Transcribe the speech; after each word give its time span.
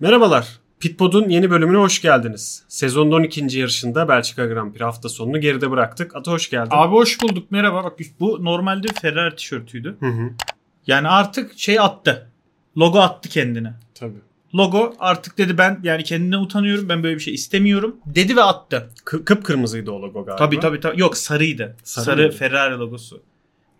Merhabalar. 0.00 0.58
Pitpod'un 0.80 1.28
yeni 1.28 1.50
bölümüne 1.50 1.76
hoş 1.78 2.02
geldiniz. 2.02 2.64
Sezonun 2.68 3.12
12. 3.12 3.58
yarışında 3.58 4.08
Belçika 4.08 4.46
Grand 4.46 4.72
Prix 4.72 4.82
hafta 4.82 5.08
sonunu 5.08 5.40
geride 5.40 5.70
bıraktık. 5.70 6.16
Ata 6.16 6.32
hoş 6.32 6.50
geldin. 6.50 6.70
Abi 6.72 6.92
hoş 6.92 7.22
bulduk 7.22 7.50
merhaba. 7.50 7.84
Bak 7.84 7.98
bu 8.20 8.44
normalde 8.44 8.88
Ferrari 9.02 9.36
tişörtüydü. 9.36 9.96
Hı 10.00 10.06
hı. 10.06 10.30
Yani 10.86 11.08
artık 11.08 11.58
şey 11.58 11.80
attı. 11.80 12.30
Logo 12.78 12.98
attı 13.00 13.28
kendine. 13.28 13.74
Tabii. 13.94 14.18
Logo 14.54 14.94
artık 14.98 15.38
dedi 15.38 15.58
ben 15.58 15.80
yani 15.82 16.04
kendine 16.04 16.36
utanıyorum. 16.38 16.88
Ben 16.88 17.02
böyle 17.02 17.14
bir 17.14 17.20
şey 17.20 17.34
istemiyorum. 17.34 17.96
Dedi 18.06 18.36
ve 18.36 18.42
attı. 18.42 18.90
Kı- 19.04 19.24
kıpkırmızıydı 19.24 19.90
o 19.90 20.02
logo 20.02 20.24
galiba. 20.24 20.36
Tabii 20.36 20.60
tabii 20.60 20.80
tabii. 20.80 21.00
Yok 21.00 21.16
sarıydı. 21.16 21.76
Sarı 21.82 22.04
Sarı? 22.04 22.30
Ferrari 22.30 22.74
logosu. 22.78 23.22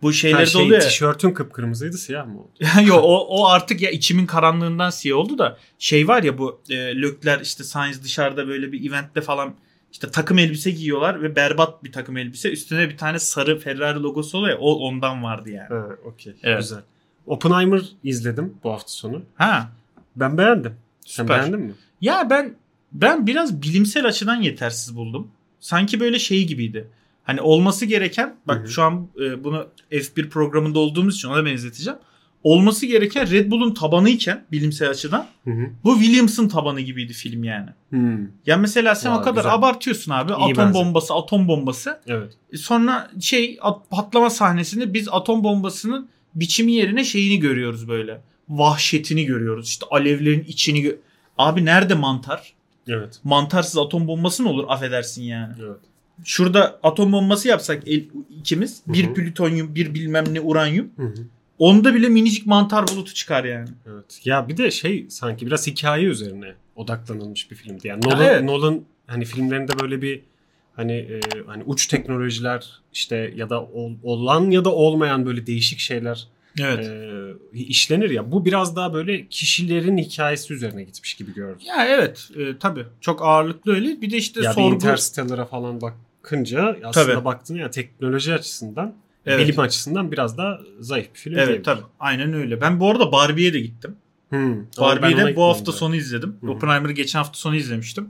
Bu 0.01 0.07
Ha, 0.07 0.13
şeylerde 0.13 0.45
şey, 0.45 0.61
oluyor 0.61 0.81
ya. 0.81 0.87
tişörtün 0.87 1.31
kıpkırmızıydı 1.31 1.97
siyah 1.97 2.25
mı 2.27 2.39
oldu? 2.39 2.49
Yok 2.85 3.03
o, 3.03 3.27
o 3.27 3.47
artık 3.47 3.81
ya 3.81 3.89
içimin 3.91 4.25
karanlığından 4.25 4.89
siyah 4.89 5.17
oldu 5.17 5.37
da 5.37 5.57
şey 5.79 6.07
var 6.07 6.23
ya 6.23 6.37
bu 6.37 6.61
e, 6.69 6.75
Lökler 7.01 7.39
işte 7.39 7.63
Sainz 7.63 8.03
dışarıda 8.03 8.47
böyle 8.47 8.71
bir 8.71 8.89
eventte 8.89 9.21
falan 9.21 9.55
işte 9.91 10.09
takım 10.11 10.39
elbise 10.39 10.71
giyiyorlar 10.71 11.21
ve 11.21 11.35
berbat 11.35 11.83
bir 11.83 11.91
takım 11.91 12.17
elbise. 12.17 12.51
Üstüne 12.51 12.89
bir 12.89 12.97
tane 12.97 13.19
sarı 13.19 13.59
Ferrari 13.59 13.99
logosu 13.99 14.37
oluyor 14.37 14.53
ya 14.57 14.61
o 14.61 14.73
ondan 14.73 15.23
vardı 15.23 15.49
yani. 15.49 15.67
Ha, 15.67 15.87
okey. 16.05 16.33
Evet. 16.43 16.59
Güzel. 16.59 16.81
Oppenheimer 17.27 17.81
izledim 18.03 18.53
bu 18.63 18.71
hafta 18.71 18.87
sonu. 18.91 19.21
Ha 19.35 19.69
Ben 20.15 20.37
beğendim. 20.37 20.73
Sen 21.05 21.23
Süper. 21.23 21.39
beğendin 21.39 21.59
mi? 21.59 21.73
Ya 22.01 22.27
ben 22.29 22.55
ben 22.91 23.27
biraz 23.27 23.61
bilimsel 23.61 24.05
açıdan 24.05 24.41
yetersiz 24.41 24.95
buldum. 24.95 25.27
Sanki 25.59 25.99
böyle 25.99 26.19
şey 26.19 26.47
gibiydi. 26.47 26.87
Hani 27.23 27.41
olması 27.41 27.85
gereken 27.85 28.35
bak 28.47 28.57
Hı 28.59 28.63
hı. 28.63 28.67
şu 28.67 28.83
an 28.83 29.07
e, 29.21 29.43
bunu 29.43 29.67
F1 29.91 30.29
programında 30.29 30.79
olduğumuz 30.79 31.15
için 31.15 31.27
ona 31.29 31.45
benzeteceğim. 31.45 31.99
Olması 32.43 32.85
gereken 32.85 33.31
Red 33.31 33.51
Bull'un 33.51 33.73
tabanıyken 33.73 34.45
bilimsel 34.51 34.89
açıdan 34.89 35.25
Hı 35.43 35.51
hı. 35.51 35.65
bu 35.83 35.99
Williams'ın 35.99 36.47
tabanı 36.47 36.81
gibiydi 36.81 37.13
film 37.13 37.43
yani. 37.43 37.69
Hmm, 37.89 38.17
Ya 38.45 38.57
mesela 38.57 38.95
sen 38.95 39.11
Vay, 39.11 39.19
o 39.19 39.21
kadar 39.21 39.35
güzel. 39.41 39.53
abartıyorsun 39.53 40.11
abi. 40.11 40.31
İyi 40.31 40.35
atom 40.35 40.57
benzer. 40.57 40.73
bombası, 40.73 41.13
atom 41.13 41.47
bombası. 41.47 41.99
Evet. 42.07 42.33
E 42.53 42.57
Sonra 42.57 43.11
şey 43.19 43.57
at- 43.61 43.89
patlama 43.89 44.29
sahnesinde 44.29 44.93
biz 44.93 45.07
atom 45.11 45.43
bombasının 45.43 46.09
biçimi 46.35 46.71
yerine 46.71 47.03
şeyini 47.03 47.39
görüyoruz 47.39 47.87
böyle. 47.87 48.21
Vahşetini 48.49 49.25
görüyoruz. 49.25 49.67
İşte 49.67 49.85
alevlerin 49.91 50.43
içini 50.47 50.79
gö- 50.83 50.97
Abi 51.37 51.65
nerede 51.65 51.93
mantar? 51.93 52.53
Evet. 52.87 53.19
Mantarsız 53.23 53.77
atom 53.77 54.07
bombası 54.07 54.43
mı 54.43 54.49
olur 54.49 54.65
affedersin 54.67 55.23
yani. 55.23 55.53
Evet. 55.59 55.79
Şurada 56.25 56.79
atom 56.83 57.11
bombası 57.11 57.47
yapsak 57.47 57.87
el, 57.87 58.03
ikimiz 58.39 58.81
bir 58.87 59.13
plütonyum 59.13 59.75
bir 59.75 59.93
bilmem 59.93 60.23
ne 60.33 60.41
uranyum. 60.41 60.89
Hı 60.97 61.03
hı. 61.05 61.13
Onda 61.59 61.95
bile 61.95 62.09
minicik 62.09 62.45
mantar 62.45 62.85
bulutu 62.87 63.13
çıkar 63.13 63.43
yani. 63.43 63.69
Evet. 63.93 64.21
Ya 64.25 64.47
bir 64.49 64.57
de 64.57 64.71
şey 64.71 65.05
sanki 65.09 65.45
biraz 65.47 65.67
hikaye 65.67 66.05
üzerine 66.05 66.53
odaklanılmış 66.75 67.51
bir 67.51 67.55
filmdi. 67.55 67.87
Yani 67.87 68.01
Ya 68.07 68.15
Nolan, 68.15 68.25
evet. 68.27 68.43
Nolan 68.43 68.81
hani 69.07 69.25
filmlerinde 69.25 69.79
böyle 69.81 70.01
bir 70.01 70.21
hani 70.75 70.93
e, 70.93 71.19
hani 71.47 71.63
uç 71.63 71.87
teknolojiler 71.87 72.81
işte 72.93 73.33
ya 73.35 73.49
da 73.49 73.63
ol- 73.63 73.95
olan 74.03 74.51
ya 74.51 74.65
da 74.65 74.73
olmayan 74.73 75.25
böyle 75.25 75.47
değişik 75.47 75.79
şeyler 75.79 76.27
Evet. 76.59 76.85
e, 77.53 77.59
işlenir 77.59 78.09
ya. 78.09 78.31
Bu 78.31 78.45
biraz 78.45 78.75
daha 78.75 78.93
böyle 78.93 79.27
kişilerin 79.27 79.97
hikayesi 79.97 80.53
üzerine 80.53 80.83
gitmiş 80.83 81.13
gibi 81.13 81.33
gördüm. 81.33 81.61
ya 81.67 81.85
evet 81.87 82.29
e, 82.37 82.57
tabii 82.57 82.85
çok 83.01 83.21
ağırlıklı 83.23 83.73
öyle. 83.75 84.01
Bir 84.01 84.11
de 84.11 84.17
işte 84.17 84.41
ya 84.41 84.53
sorgu. 84.53 84.75
Interstellar'a 84.75 85.45
falan 85.45 85.81
bakınca 86.29 86.77
aslında 86.83 87.13
Tabii. 87.13 87.25
baktığında 87.25 87.59
ya 87.59 87.71
teknoloji 87.71 88.33
açısından 88.33 88.95
Evet. 89.25 89.47
bilim 89.47 89.59
açısından 89.59 90.11
biraz 90.11 90.37
daha 90.37 90.59
zayıf 90.79 91.13
bir 91.13 91.19
film 91.19 91.37
Evet 91.37 91.65
tabii. 91.65 91.81
Aynen 91.99 92.33
öyle. 92.33 92.61
Ben 92.61 92.79
bu 92.79 92.91
arada 92.91 93.11
Barbie'ye 93.11 93.53
de 93.53 93.59
gittim. 93.59 93.95
Hmm. 94.29 94.65
Barbie'yi 94.79 95.17
de 95.17 95.35
bu 95.35 95.43
hafta 95.43 95.71
sonu 95.71 95.95
izledim. 95.95 96.35
Hı. 96.41 96.51
Oppenheimer'ı 96.51 96.91
geçen 96.91 97.19
hafta 97.19 97.37
sonu 97.37 97.55
izlemiştim. 97.55 98.09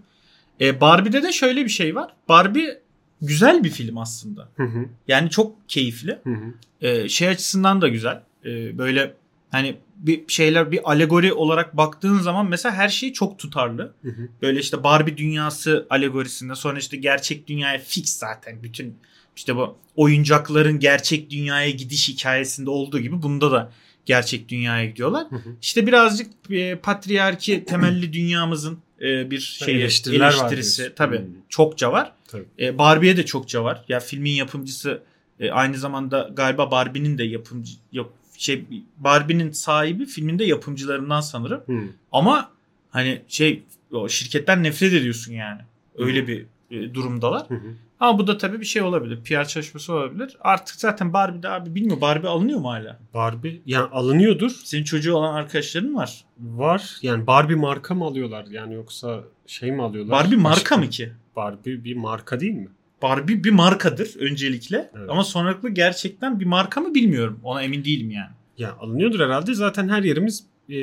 E, 0.62 0.82
Barbie'de 0.82 1.24
de 1.24 1.32
şöyle 1.32 1.66
bir 1.66 1.70
şey 1.70 1.96
var. 1.96 2.14
Barbie 2.30 2.80
güzel 3.22 3.64
bir 3.64 3.70
film 3.70 3.98
aslında. 3.98 4.50
Hı 4.56 4.64
hı. 4.64 4.86
Yani 5.08 5.30
çok 5.30 5.70
keyifli. 5.70 6.20
Hı 6.24 6.30
hı. 6.30 6.54
E, 6.88 7.10
şey 7.10 7.28
açısından 7.28 7.82
da 7.82 7.88
güzel. 7.88 8.22
E, 8.46 8.78
böyle 8.78 9.14
hani 9.52 9.78
bir 10.00 10.24
şeyler 10.28 10.72
bir 10.72 10.92
alegori 10.92 11.34
olarak 11.34 11.78
baktığın 11.78 12.20
zaman 12.20 12.50
mesela 12.50 12.76
her 12.76 12.90
şey 12.90 13.14
çok 13.14 13.40
tutarlı. 13.40 13.94
Hı 14.02 14.10
hı. 14.10 14.30
Böyle 14.42 14.60
işte 14.60 14.84
Barbie 14.84 15.18
dünyası 15.18 15.88
alegorisinde 15.90 16.56
sonra 16.56 16.80
işte 16.80 16.98
gerçek 16.98 17.48
dünyaya 17.48 17.80
fix 17.80 18.18
zaten 18.18 18.64
bütün 18.64 18.98
işte 19.36 19.56
bu 19.56 19.78
oyuncakların 19.96 20.80
gerçek 20.80 21.30
dünyaya 21.30 21.70
gidiş 21.70 22.10
hikayesinde 22.10 22.70
olduğu 22.70 23.00
gibi 23.00 23.22
bunda 23.22 23.52
da 23.52 23.72
gerçek 24.06 24.50
dünyaya 24.50 24.86
gidiyorlar. 24.86 25.28
Hı 25.30 25.36
hı. 25.36 25.50
İşte 25.62 25.88
birazcık 25.88 26.32
e, 26.50 26.76
patriarki 26.76 27.66
temelli 27.66 28.14
dünyamızın 28.14 28.80
e, 29.02 29.32
bir 29.32 29.40
şey 29.40 29.76
Eleştiriler 29.76 30.32
eleştirisi 30.32 30.94
tabii 30.96 31.20
Hmm. 31.20 31.26
çokça 31.50 31.92
var. 31.92 32.14
Tabii. 32.28 32.46
E, 32.60 32.78
Barbie'ye 32.78 33.18
de 33.18 33.26
çokça 33.26 33.64
var. 33.64 33.86
Ya 33.90 34.00
filmin 34.00 34.32
yapımcısı 34.32 35.02
e, 35.40 35.52
aynı 35.52 35.78
zamanda 35.78 36.30
galiba 36.34 36.72
Barbie'nin 36.72 37.18
de 37.18 37.24
yapımcı 37.24 37.74
yok 37.92 38.14
şey 38.40 38.66
Barbie'nin 38.98 39.52
sahibi 39.52 40.06
filmin 40.06 40.40
de 40.40 40.44
yapımcılarından 40.44 41.22
sanırım. 41.22 41.62
Hı. 41.66 41.80
Ama 42.12 42.52
hani 42.90 43.22
şey 43.28 43.64
o 43.92 44.10
şirketten 44.10 44.64
nefret 44.64 44.94
ediyorsun 44.94 45.34
yani. 45.34 45.62
Öyle 45.98 46.28
bir 46.28 46.46
e, 46.72 46.94
durumdalar. 46.94 47.50
Hı. 47.50 47.60
Ama 48.00 48.20
bu 48.20 48.28
da 48.28 48.38
tabii 48.38 48.60
bir 48.60 48.66
şey 48.66 48.82
olabilir. 48.82 49.20
PR 49.24 49.46
çalışması 49.48 49.94
olabilir. 49.94 50.38
Artık 50.42 50.76
zaten 50.76 51.14
Barbie'de 51.14 51.50
abi 51.50 51.76
bilmiyorum 51.76 52.02
Barbie 52.02 52.30
alınıyor 52.30 52.60
mu 52.60 52.70
hala? 52.72 53.00
Barbie 53.14 53.62
yani 53.66 53.90
alınıyordur. 53.92 54.52
Senin 54.64 54.84
çocuğu 54.84 55.14
olan 55.16 55.34
arkadaşların 55.34 55.96
var. 55.96 56.26
Var. 56.40 56.98
Yani 57.02 57.28
Barbie 57.28 57.56
marka 57.56 57.96
mı 57.96 58.06
alıyorlar 58.06 58.46
yani 58.52 58.74
yoksa 58.74 59.24
şey 59.48 59.72
mi 59.72 59.84
alıyorlar? 59.84 60.12
Barbie 60.12 60.38
marka 60.38 60.56
Başka- 60.56 60.78
mı 60.78 60.90
ki? 60.90 61.12
Barbie 61.36 61.84
bir 61.84 61.96
marka 61.96 62.40
değil 62.40 62.54
mi? 62.54 62.70
Barbie 63.02 63.44
bir 63.44 63.52
markadır 63.52 64.16
öncelikle. 64.20 64.92
Evet. 64.98 65.10
Ama 65.10 65.24
sonralıklı 65.24 65.70
gerçekten 65.70 66.40
bir 66.40 66.46
marka 66.46 66.82
mı 66.82 66.96
bilmiyorum. 66.96 67.40
Ona 67.44 67.62
emin 67.64 67.84
değilim 67.86 68.12
yani. 68.12 68.32
Ya 68.58 68.76
alınıyordur 68.80 69.20
herhalde. 69.20 69.54
Zaten 69.54 69.90
her 69.90 70.04
yerimiz 70.04 70.44
e, 70.70 70.74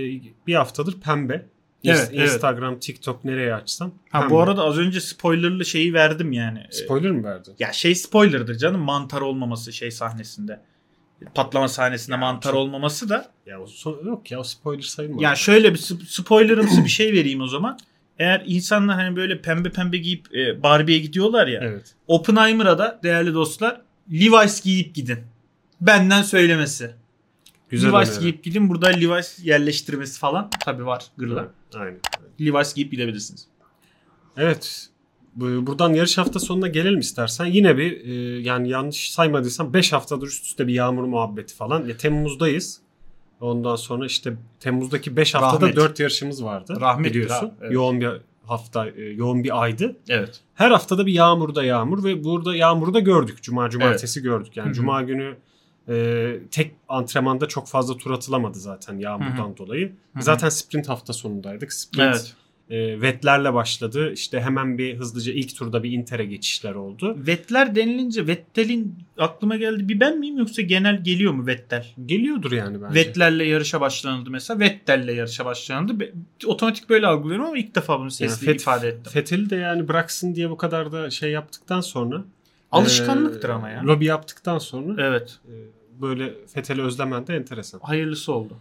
bir 0.47 0.55
haftadır 0.55 1.01
pembe. 1.01 1.47
Evet, 1.85 2.11
İns- 2.13 2.25
Instagram, 2.25 2.81
TikTok 2.81 3.25
nereye 3.25 3.55
açsam. 3.55 3.93
Ha 4.11 4.21
pembe. 4.21 4.35
bu 4.35 4.41
arada 4.41 4.63
az 4.63 4.79
önce 4.79 5.01
spoilerlı 5.01 5.65
şeyi 5.65 5.95
verdim 5.95 6.33
yani. 6.33 6.59
Ee, 6.69 6.73
spoiler 6.73 7.11
mi 7.11 7.25
verdin? 7.25 7.55
Ya 7.59 7.73
şey 7.73 7.95
spoilerdır 7.95 8.55
canım 8.59 8.81
mantar 8.81 9.21
olmaması 9.21 9.73
şey 9.73 9.91
sahnesinde. 9.91 10.61
Patlama 11.35 11.69
sahnesinde 11.69 12.13
Ya 12.15 12.19
mantar 12.19 12.51
çok- 12.51 12.59
olmaması 12.61 13.09
da. 13.09 13.31
Ya 13.47 13.61
o 13.61 13.65
so- 13.65 14.07
yok 14.07 14.31
ya 14.31 14.41
o 14.41 14.43
spoiler 14.43 14.83
sayılmaz. 14.83 15.23
Ya 15.23 15.35
şöyle 15.35 15.75
bir 15.75 15.79
sp- 15.79 16.07
spoilerımsı 16.07 16.85
bir 16.85 16.89
şey 16.91 17.13
vereyim 17.13 17.41
o 17.41 17.47
zaman. 17.49 17.79
Eğer 18.19 18.43
insanlar 18.47 18.97
hani 18.97 19.17
böyle 19.17 19.43
pembe 19.43 19.71
pembe 19.73 19.97
giyip 19.97 20.35
e, 20.35 20.63
Barbie'ye 20.63 20.99
gidiyorlar 20.99 21.47
ya. 21.47 21.61
Evet. 21.65 21.95
Oppenheimer'a 22.07 22.79
da 22.79 23.01
değerli 23.03 23.35
dostlar 23.35 23.81
Levi's 24.13 24.63
giyip 24.63 24.95
gidin. 24.95 25.19
Benden 25.81 26.23
söylemesi. 26.23 26.95
Güzel 27.69 27.93
Levi's 27.93 28.11
öneri. 28.11 28.21
giyip 28.21 28.45
gidin 28.45 28.69
burada 28.69 28.89
Levi's 28.89 29.39
yerleştirmesi 29.45 30.19
falan 30.19 30.51
tabi 30.65 30.87
var 30.87 31.05
gırla. 31.17 31.41
Evet, 31.41 31.51
Aynen. 31.77 32.01
Levi's 32.41 32.75
giyip 32.75 32.91
gidebilirsiniz. 32.91 33.47
Evet. 34.37 34.89
Bu- 35.35 35.67
Buradan 35.67 35.93
yarış 35.93 36.19
hafta 36.19 36.41
sonuna 36.41 36.69
gelelim 36.69 36.99
istersen. 36.99 37.45
Yine 37.47 37.77
bir 37.79 38.05
e, 38.07 38.13
yani 38.41 38.69
yanlış 38.69 39.11
saymadıysam 39.13 39.75
5 39.75 39.93
haftadır 39.93 40.27
üst 40.27 40.45
üste 40.45 40.67
bir 40.67 40.73
yağmur 40.75 41.05
muhabbeti 41.05 41.55
falan. 41.55 41.85
Ya, 41.89 41.97
Temmuz'dayız. 41.97 42.81
Ondan 43.41 43.77
sonra 43.77 44.07
işte 44.07 44.37
Temmuz'daki 44.61 45.17
5 45.17 45.35
haftada 45.35 45.67
Rahmet. 45.67 45.77
4 45.77 46.01
yarışımız 46.01 46.45
vardı. 46.45 46.77
Rahmettir 46.81 47.15
biliyorsun. 47.15 47.47
abi, 47.47 47.55
evet. 47.61 47.73
Yoğun 47.73 48.01
bir 48.01 48.09
hafta, 48.47 48.89
e, 48.89 49.03
yoğun 49.03 49.45
bir 49.45 49.63
aydı. 49.63 49.97
Evet. 50.09 50.41
Her 50.55 50.71
haftada 50.71 51.07
bir 51.07 51.13
yağmurda 51.13 51.65
yağmur 51.65 52.05
ve 52.05 52.25
burada 52.25 52.57
yağmuru 52.57 52.95
da 52.95 53.01
gördük. 53.01 53.43
Cuma 53.43 53.71
cumartesi 53.71 54.23
gördük. 54.23 54.57
Yani 54.57 54.67
Hı 54.67 54.71
hı. 54.71 54.75
cuma 54.75 55.03
günü 55.03 55.37
e, 55.89 56.37
tek 56.51 56.73
antrenmanda 56.89 57.49
çok 57.49 57.69
fazla 57.69 57.97
tur 57.97 58.11
atılamadı 58.11 58.59
zaten 58.59 58.99
yağmurdan 58.99 59.57
dolayı. 59.57 59.93
hı. 60.17 60.23
Zaten 60.23 60.49
sprint 60.49 60.89
hafta 60.89 61.13
sonundaydık. 61.13 61.73
Sprint 61.73 62.09
Evet. 62.09 62.35
E, 62.71 63.01
Vetlerle 63.01 63.55
başladı. 63.55 64.13
İşte 64.13 64.41
hemen 64.41 64.79
bir 64.79 64.97
hızlıca 64.97 65.33
ilk 65.33 65.57
turda 65.57 65.83
bir 65.83 65.91
Inter'e 65.93 66.25
geçişler 66.25 66.75
oldu. 66.75 67.17
Vettel 67.27 67.73
denilince 67.75 68.27
Vettel'in 68.27 68.95
aklıma 69.19 69.57
geldi 69.57 69.89
bir 69.89 70.01
ben 70.01 70.19
miyim 70.19 70.39
yoksa 70.39 70.63
genel 70.63 71.05
geliyor 71.05 71.33
mu 71.33 71.47
Vettel? 71.47 71.87
Geliyordur 72.07 72.53
yani 72.53 72.83
bence. 72.83 72.95
Vettel'le 72.95 73.45
yarışa 73.47 73.81
başlanıldı 73.81 74.31
mesela. 74.31 74.61
Vettel'le 74.61 75.09
yarışa 75.17 75.45
başlanıldı. 75.45 76.01
Be- 76.01 76.13
Otomatik 76.47 76.89
böyle 76.89 77.07
algılıyorum 77.07 77.45
ama 77.47 77.59
ilk 77.59 77.75
defa 77.75 77.95
bunu 77.95 78.03
Yani 78.03 78.11
sesli 78.13 78.47
Fet- 78.47 78.55
ifade 78.57 78.89
ettim. 78.89 79.13
Fethel'i 79.13 79.51
de 79.51 79.57
yani 79.57 79.89
bıraksın 79.89 80.35
diye 80.35 80.51
bu 80.51 80.57
kadar 80.57 80.93
da 80.93 81.11
şey 81.11 81.31
yaptıktan 81.31 81.81
sonra 81.81 82.25
Alışkanlıktır 82.73 83.49
e, 83.49 83.53
ama 83.53 83.71
ya. 83.71 83.83
Lobi 83.85 84.05
yaptıktan 84.05 84.59
sonra 84.59 85.03
Evet. 85.09 85.39
e, 85.49 85.53
böyle 86.03 86.33
Fethel'i 86.55 86.83
özlemen 86.83 87.27
de 87.27 87.37
enteresan. 87.37 87.81
Hayırlısı 87.83 88.33
oldu. 88.33 88.55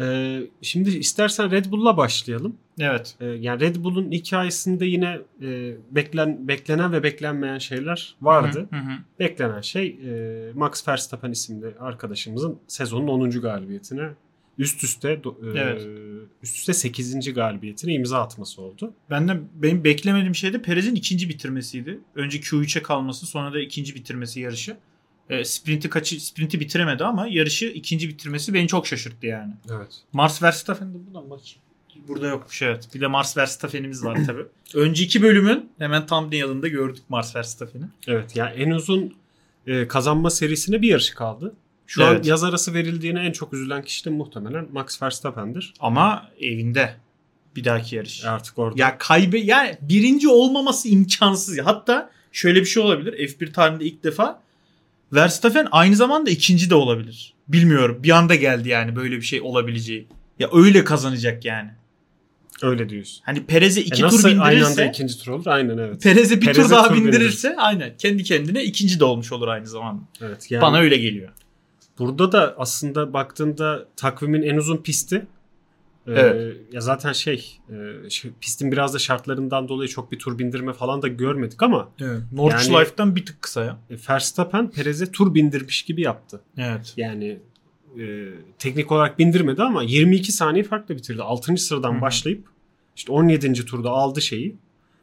E, 0.00 0.40
şimdi 0.62 0.90
istersen 0.90 1.50
Red 1.50 1.64
Bull'la 1.70 1.96
başlayalım. 1.96 2.56
Evet. 2.78 3.16
E, 3.20 3.26
yani 3.26 3.60
Red 3.60 3.76
Bull'un 3.76 4.10
hikayesinde 4.10 4.86
yine 4.86 5.18
e, 5.42 5.74
beklen 5.90 6.48
beklenen 6.48 6.92
ve 6.92 7.02
beklenmeyen 7.02 7.58
şeyler 7.58 8.16
vardı. 8.22 8.68
Hı 8.70 8.76
hı. 8.76 8.92
Beklenen 9.18 9.60
şey 9.60 9.86
e, 9.86 10.52
Max 10.54 10.88
Verstappen 10.88 11.30
isimli 11.30 11.66
arkadaşımızın 11.80 12.58
sezonun 12.66 13.08
10. 13.08 13.30
galibiyetine 13.30 14.08
üst 14.58 14.84
üste 14.84 15.08
e, 15.10 15.18
Evet. 15.56 15.86
üst 16.42 16.56
üste 16.56 16.72
8. 16.72 17.34
galibiyetine 17.34 17.94
imza 17.94 18.22
atması 18.22 18.62
oldu. 18.62 18.94
Ben 19.10 19.28
de 19.28 19.40
benim 19.54 19.84
beklemediğim 19.84 20.34
şey 20.34 20.52
de 20.52 20.62
Perez'in 20.62 20.94
ikinci 20.94 21.28
bitirmesiydi. 21.28 22.00
Önce 22.14 22.38
Q3'e 22.38 22.82
kalması 22.82 23.26
sonra 23.26 23.52
da 23.52 23.60
ikinci 23.60 23.94
bitirmesi 23.94 24.40
yarışı. 24.40 24.76
E, 25.30 25.44
sprinti 25.44 25.88
kaçı 25.90 26.26
sprinti 26.26 26.60
bitiremedi 26.60 27.04
ama 27.04 27.26
yarışı 27.30 27.66
ikinci 27.66 28.08
bitirmesi 28.08 28.54
beni 28.54 28.68
çok 28.68 28.86
şaşırttı 28.86 29.26
yani. 29.26 29.52
Evet. 29.70 29.88
Mars 30.12 30.42
Verstappen 30.42 30.94
de 30.94 30.98
buradan 31.06 31.30
bakayım. 31.30 31.58
Burada 32.08 32.26
yokmuş 32.26 32.62
evet. 32.62 32.88
Bir 32.94 33.00
de 33.00 33.06
Mars 33.06 33.36
Verstappen'imiz 33.36 34.04
var 34.04 34.18
tabii. 34.26 34.46
Önceki 34.74 35.22
bölümün 35.22 35.70
hemen 35.78 36.06
thumbnail'ında 36.06 36.68
gördük 36.68 37.02
Mars 37.08 37.36
Verstappen'i. 37.36 37.84
Evet 38.06 38.36
yani 38.36 38.62
en 38.62 38.70
uzun 38.70 39.14
e, 39.66 39.88
kazanma 39.88 40.30
serisine 40.30 40.82
bir 40.82 40.88
yarışı 40.88 41.14
kaldı. 41.14 41.54
Şu 41.86 42.02
Evet. 42.02 42.18
an 42.18 42.28
yaz 42.28 42.44
arası 42.44 42.74
verildiğine 42.74 43.20
en 43.20 43.32
çok 43.32 43.52
üzülen 43.52 43.82
kişi 43.82 44.04
de 44.04 44.10
muhtemelen 44.10 44.68
Max 44.72 45.02
Verstappen'dir. 45.02 45.74
Ama 45.80 46.30
evinde 46.40 46.96
bir 47.56 47.64
dahaki 47.64 47.96
yarış. 47.96 48.24
Artık 48.24 48.58
orada. 48.58 48.82
Ya 48.82 48.98
kaybe 48.98 49.38
yani 49.38 49.78
birinci 49.80 50.28
olmaması 50.28 50.88
imkansız. 50.88 51.58
Hatta 51.58 52.10
şöyle 52.32 52.60
bir 52.60 52.66
şey 52.66 52.82
olabilir. 52.82 53.28
F1 53.28 53.52
tarihinde 53.52 53.84
ilk 53.84 54.04
defa 54.04 54.42
Verstappen 55.12 55.68
aynı 55.70 55.96
zamanda 55.96 56.30
ikinci 56.30 56.70
de 56.70 56.74
olabilir. 56.74 57.34
Bilmiyorum. 57.48 57.98
Bir 58.02 58.10
anda 58.10 58.34
geldi 58.34 58.68
yani 58.68 58.96
böyle 58.96 59.16
bir 59.16 59.22
şey 59.22 59.40
olabileceği. 59.40 60.08
Ya 60.38 60.48
öyle 60.52 60.84
kazanacak 60.84 61.44
yani. 61.44 61.70
Öyle 62.62 62.88
diyorsun. 62.88 63.22
Hani 63.24 63.46
Perez'e 63.46 63.80
iki 63.80 64.04
E 64.04 64.08
tur 64.08 64.24
aynı 64.24 64.42
anda 64.42 64.50
bindirirse 64.50 64.88
ikinci 64.88 65.18
tur 65.18 65.32
olur? 65.32 65.46
Aynen 65.46 65.78
evet. 65.78 66.02
Perez'e 66.02 66.40
bir 66.40 66.46
Perez'e 66.46 66.62
tur 66.62 66.70
daha 66.70 66.88
tur 66.88 66.96
bindirirse 66.96 67.56
aynen 67.56 67.96
kendi 67.98 68.22
kendine 68.22 68.64
ikinci 68.64 69.00
de 69.00 69.04
olmuş 69.04 69.32
olur 69.32 69.48
aynı 69.48 69.66
zamanda. 69.66 70.02
Evet. 70.20 70.50
Yani 70.50 70.62
Bana 70.62 70.78
öyle 70.78 70.96
geliyor. 70.96 71.28
Burada 71.98 72.32
da 72.32 72.54
aslında 72.58 73.12
baktığında 73.12 73.86
takvimin 73.96 74.42
en 74.42 74.56
uzun 74.56 74.76
pisti. 74.76 75.26
Ee, 76.10 76.20
Evet. 76.20 76.56
Ya 76.72 76.80
zaten 76.80 77.12
şey, 77.12 77.58
e, 77.70 77.74
pistin 78.40 78.72
biraz 78.72 78.94
da 78.94 78.98
şartlarından 78.98 79.68
dolayı 79.68 79.88
çok 79.88 80.12
bir 80.12 80.18
tur 80.18 80.38
bindirme 80.38 80.72
falan 80.72 81.02
da 81.02 81.08
görmedik 81.08 81.62
ama 81.62 81.88
Evet. 82.00 82.20
Nordschleif'ten 82.32 83.16
bir 83.16 83.26
tık 83.26 83.42
kısa 83.42 83.64
ya. 83.64 83.78
e, 83.90 83.94
Verstappen 84.10 84.70
Perez'e 84.70 85.12
tur 85.12 85.34
bindirmiş 85.34 85.82
gibi 85.82 86.02
yaptı. 86.02 86.40
Evet. 86.58 86.94
Yani 86.96 87.38
e, 88.00 88.28
teknik 88.58 88.92
olarak 88.92 89.18
bindirmedi 89.18 89.62
ama 89.62 89.82
22 89.82 90.32
saniye 90.32 90.64
farklı 90.64 90.96
bitirdi. 90.96 91.22
6. 91.22 91.56
sıradan 91.56 91.92
Hı 91.92 91.96
hı. 91.96 92.00
başlayıp 92.00 92.48
işte 92.96 93.12
17. 93.12 93.64
turda 93.64 93.90
aldı 93.90 94.20
şeyi, 94.22 94.56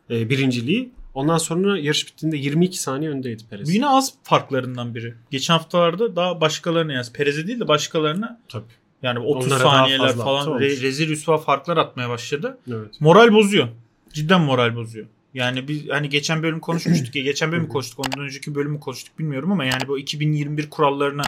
e, 0.09 0.29
birinciliği. 0.29 0.91
Ondan 1.13 1.37
sonra 1.37 1.77
yarış 1.79 2.07
bittiğinde 2.07 2.37
22 2.37 2.81
saniye 2.81 3.11
öndeydi 3.11 3.43
Perez. 3.49 3.67
Bu 3.67 3.71
yine 3.71 3.87
az 3.87 4.13
farklarından 4.23 4.95
biri. 4.95 5.13
Geçen 5.31 5.53
haftalarda 5.53 6.15
daha 6.15 6.41
başkalarına 6.41 6.93
yani 6.93 7.05
Perez'e 7.13 7.47
değil 7.47 7.59
de 7.59 7.67
başkalarına 7.67 8.39
Tabii. 8.49 8.63
Yani 9.03 9.19
30 9.19 9.47
Onlara 9.51 9.63
saniyeler 9.63 10.07
fazla 10.07 10.23
falan 10.23 10.59
re- 10.59 10.81
rezil 10.81 11.09
rüsva 11.09 11.37
farklar 11.37 11.77
atmaya 11.77 12.09
başladı. 12.09 12.57
Evet. 12.67 13.01
Moral 13.01 13.33
bozuyor. 13.33 13.67
Cidden 14.13 14.41
moral 14.41 14.75
bozuyor. 14.75 15.05
Yani 15.33 15.67
biz 15.67 15.89
hani 15.89 16.09
geçen 16.09 16.43
bölüm 16.43 16.59
konuşmuştuk 16.59 17.15
ya 17.15 17.23
geçen 17.23 17.51
bölüm 17.51 17.67
konuştuk 17.67 17.99
ondan 17.99 18.25
önceki 18.25 18.55
bölümü 18.55 18.79
konuştuk 18.79 19.19
bilmiyorum 19.19 19.51
ama 19.51 19.65
yani 19.65 19.87
bu 19.87 19.99
2021 19.99 20.69
kurallarına 20.69 21.23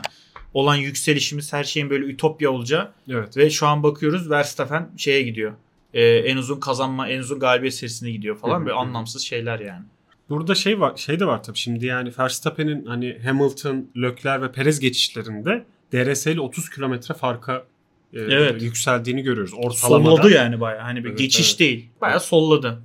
olan 0.54 0.75
yükselişimiz 0.75 1.54
her 1.54 1.63
şeyin 1.63 1.89
böyle 1.89 2.06
ütopya 2.06 2.51
olacağı 2.51 2.92
Evet. 3.10 3.38
ve 3.38 3.50
şu 3.50 3.68
an 3.68 3.83
bakıyoruz 3.83 4.30
Verstappen 4.30 4.89
şeye 4.98 5.22
gidiyor. 5.22 5.54
Ee, 5.94 6.04
en 6.04 6.38
uzun 6.38 6.60
kazanma 6.60 7.07
en 7.10 7.19
uzun 7.19 7.39
galibiyet 7.39 7.74
serisine 7.74 8.12
gidiyor 8.12 8.38
falan 8.38 8.65
böyle 8.65 8.75
anlamsız 8.75 9.22
şeyler 9.22 9.60
yani. 9.60 9.83
Burada 10.30 10.56
şey 10.56 10.80
var, 10.80 10.98
şey 10.98 11.19
de 11.19 11.25
var 11.25 11.44
tabii 11.44 11.57
şimdi 11.57 11.86
yani 11.86 12.12
Verstappen'in 12.19 12.86
hani 12.86 13.19
Hamilton, 13.24 13.89
Leclerc 13.98 14.42
ve 14.42 14.51
Perez 14.51 14.80
geçişlerinde 14.80 15.65
DRS 15.94 16.27
ile 16.27 16.41
30 16.41 16.69
kilometre 16.69 17.13
farka 17.15 17.65
e, 18.13 18.19
Evet. 18.19 18.62
yükseldiğini 18.62 19.21
görüyoruz 19.21 19.53
ortalamada. 19.53 20.09
Solladı 20.15 20.31
yani 20.31 20.62
bayağı. 20.62 20.81
Hani 20.81 21.03
bir 21.03 21.09
Evet, 21.09 21.19
geçiş 21.19 21.50
evet. 21.50 21.59
değil. 21.59 21.89
Bayağı 22.01 22.19
solladı. 22.19 22.81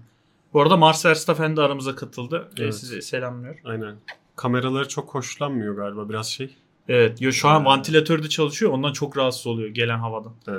Bu 0.53 0.63
arada 0.63 0.77
Mars 0.77 1.07
Verstappen 1.07 1.57
de 1.57 1.61
aramıza 1.61 1.95
katıldı. 1.97 2.49
Ee, 2.59 2.63
Evet. 2.63 2.75
Sizi 2.75 3.03
selamlıyor. 3.03 3.57
Aynen. 3.65 3.97
Kameraları 4.37 4.89
çok 4.89 5.15
hoşlanmıyor 5.15 5.77
galiba 5.77 6.09
biraz 6.09 6.27
şey. 6.29 6.57
Evet. 6.89 7.21
Yo, 7.23 7.33
şu 7.33 7.49
an 7.49 7.63
Ee. 7.63 7.65
vantilatörde 7.65 8.29
çalışıyor. 8.29 8.73
Ondan 8.73 8.93
çok 8.93 9.17
rahatsız 9.17 9.47
oluyor 9.47 9.69
gelen 9.69 9.99
havadan. 9.99 10.33
Ee, 10.49 10.53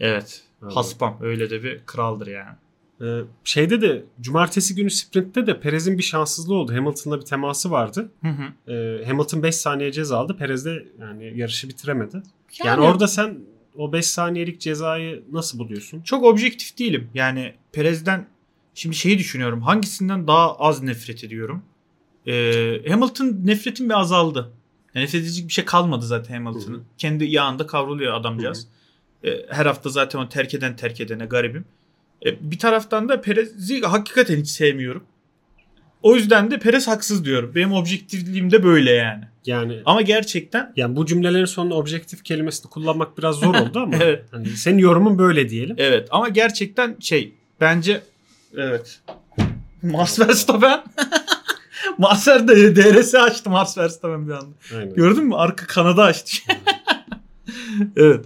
Evet. 0.00 0.42
Anladım. 0.62 0.76
Haspam. 0.76 1.18
Öyle 1.20 1.50
de 1.50 1.62
bir 1.62 1.80
kraldır 1.86 2.26
yani. 2.26 2.56
Ee, 3.00 3.20
şeyde 3.44 3.80
de 3.80 4.04
cumartesi 4.20 4.74
günü 4.74 4.90
sprintte 4.90 5.46
de 5.46 5.60
Perez'in 5.60 5.98
bir 5.98 6.02
şanssızlığı 6.02 6.54
oldu. 6.54 6.74
Hamilton'la 6.74 7.20
bir 7.20 7.24
teması 7.24 7.70
vardı. 7.70 8.10
Hı 8.22 8.28
hı. 8.28 8.72
Ee, 8.72 9.04
Hamilton 9.06 9.42
5 9.42 9.54
saniye 9.54 9.92
ceza 9.92 10.18
aldı. 10.18 10.36
Perez 10.36 10.64
de 10.64 10.88
yani 11.00 11.38
yarışı 11.38 11.68
bitiremedi. 11.68 12.14
Yani, 12.14 12.68
Yani- 12.68 12.80
orada 12.80 13.08
sen 13.08 13.38
o 13.76 13.92
5 13.92 14.06
saniyelik 14.06 14.60
cezayı 14.60 15.22
nasıl 15.32 15.58
buluyorsun? 15.58 16.02
Çok 16.02 16.24
objektif 16.24 16.78
değilim. 16.78 17.08
Yani 17.14 17.54
Perez'den 17.72 18.26
şimdi 18.74 18.96
şeyi 18.96 19.18
düşünüyorum. 19.18 19.62
Hangisinden 19.62 20.26
daha 20.26 20.56
az 20.56 20.82
nefret 20.82 21.24
ediyorum? 21.24 21.62
Ee, 22.26 22.80
Hamilton 22.88 23.40
nefretim 23.44 23.88
bir 23.88 23.94
azaldı. 24.00 24.52
Yani 24.94 25.04
nefret 25.04 25.22
edecek 25.22 25.48
bir 25.48 25.52
şey 25.52 25.64
kalmadı 25.64 26.06
zaten 26.06 26.34
Hamilton'ın. 26.44 26.74
Hı 26.74 26.78
hı. 26.80 26.84
Kendi 26.98 27.24
yağında 27.24 27.66
kavruluyor 27.66 28.14
adamcağız. 28.14 28.68
Ee, 29.24 29.30
her 29.50 29.66
hafta 29.66 29.90
zaten 29.90 30.18
o 30.18 30.28
terk 30.28 30.54
eden 30.54 30.76
terk 30.76 31.00
edene 31.00 31.26
garibim. 31.26 31.64
Ee, 32.26 32.50
bir 32.50 32.58
taraftan 32.58 33.08
da 33.08 33.20
Perez'i 33.20 33.80
hakikaten 33.80 34.36
hiç 34.36 34.48
sevmiyorum. 34.48 35.04
O 36.02 36.16
yüzden 36.16 36.50
de 36.50 36.58
Perez 36.58 36.88
haksız 36.88 37.24
diyorum. 37.24 37.52
Benim 37.54 37.72
objektifliğim 37.72 38.50
de 38.50 38.62
böyle 38.64 38.92
yani. 38.92 39.24
Yani 39.46 39.82
Ama 39.84 40.02
gerçekten 40.02 40.72
yani 40.76 40.96
bu 40.96 41.06
cümlelerin 41.06 41.44
sonunda 41.44 41.74
objektif 41.74 42.24
kelimesini 42.24 42.70
kullanmak 42.70 43.18
biraz 43.18 43.36
zor 43.36 43.54
oldu 43.54 43.80
ama 43.80 43.96
Evet. 44.02 44.24
hani 44.30 44.46
senin 44.48 44.78
yorumun 44.78 45.18
böyle 45.18 45.48
diyelim. 45.48 45.76
Evet 45.78 46.08
ama 46.10 46.28
gerçekten 46.28 46.96
şey 47.00 47.34
bence 47.60 48.00
evet. 48.56 49.00
Max 49.82 50.20
Verstappen 50.20 50.84
Max 51.98 52.28
Verstappen 52.28 52.76
DRS 52.76 53.14
açtı 53.14 53.50
Max 53.50 53.78
Verstappen 53.78 54.28
bir 54.28 54.32
anda. 54.32 54.54
Aynen. 54.76 54.94
Gördün 54.94 55.24
mü? 55.24 55.34
Arka 55.34 55.66
kanadı 55.66 56.02
açtı. 56.02 56.38
evet. 57.96 58.24